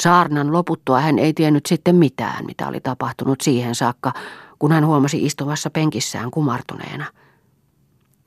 Saarnan 0.00 0.52
loputtua 0.52 1.00
hän 1.00 1.18
ei 1.18 1.32
tiennyt 1.32 1.66
sitten 1.66 1.96
mitään, 1.96 2.46
mitä 2.46 2.68
oli 2.68 2.80
tapahtunut 2.80 3.40
siihen 3.40 3.74
saakka, 3.74 4.12
kun 4.58 4.72
hän 4.72 4.86
huomasi 4.86 5.24
istuvassa 5.24 5.70
penkissään 5.70 6.30
kumartuneena. 6.30 7.04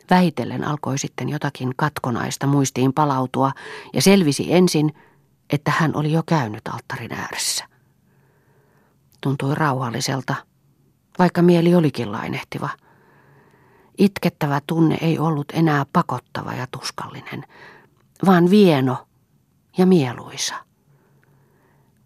Vähitellen 0.09 0.63
alkoi 0.63 0.97
sitten 0.97 1.29
jotakin 1.29 1.73
katkonaista 1.75 2.47
muistiin 2.47 2.93
palautua 2.93 3.51
ja 3.93 4.01
selvisi 4.01 4.53
ensin, 4.53 4.93
että 5.49 5.71
hän 5.71 5.95
oli 5.95 6.11
jo 6.11 6.23
käynyt 6.25 6.67
alttarin 6.67 7.13
ääressä. 7.13 7.65
Tuntui 9.21 9.55
rauhalliselta, 9.55 10.35
vaikka 11.19 11.41
mieli 11.41 11.75
olikin 11.75 12.11
lainehtiva– 12.11 12.69
Itkettävä 13.97 14.61
tunne 14.67 14.97
ei 15.01 15.19
ollut 15.19 15.51
enää 15.53 15.85
pakottava 15.93 16.53
ja 16.53 16.67
tuskallinen, 16.71 17.43
vaan 18.25 18.49
vieno 18.49 19.07
ja 19.77 19.85
mieluisa. 19.85 20.55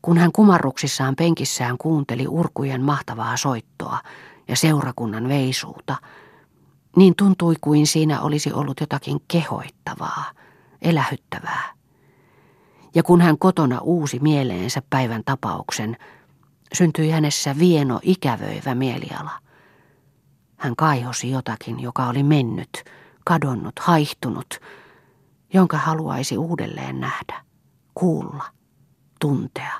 Kun 0.01 0.17
hän 0.17 0.31
kumarruksissaan 0.31 1.15
penkissään 1.15 1.77
kuunteli 1.77 2.27
urkujen 2.27 2.81
mahtavaa 2.81 3.37
soittoa 3.37 3.99
ja 4.47 4.55
seurakunnan 4.55 5.27
veisuuta, 5.27 5.95
niin 6.95 7.13
tuntui 7.17 7.55
kuin 7.61 7.87
siinä 7.87 8.21
olisi 8.21 8.53
ollut 8.53 8.79
jotakin 8.79 9.19
kehoittavaa, 9.27 10.31
elähyttävää. 10.81 11.73
Ja 12.95 13.03
kun 13.03 13.21
hän 13.21 13.37
kotona 13.37 13.79
uusi 13.79 14.19
mieleensä 14.19 14.81
päivän 14.89 15.21
tapauksen, 15.25 15.97
syntyi 16.73 17.09
hänessä 17.09 17.55
vieno 17.59 17.99
ikävöivä 18.03 18.75
mieliala– 18.75 19.31
hän 20.61 20.75
kaihosi 20.75 21.31
jotakin, 21.31 21.79
joka 21.79 22.07
oli 22.07 22.23
mennyt, 22.23 22.83
kadonnut, 23.25 23.79
haihtunut, 23.79 24.59
jonka 25.53 25.77
haluaisi 25.77 26.37
uudelleen 26.37 26.99
nähdä, 26.99 27.43
kuulla, 27.93 28.43
tuntea. 29.19 29.73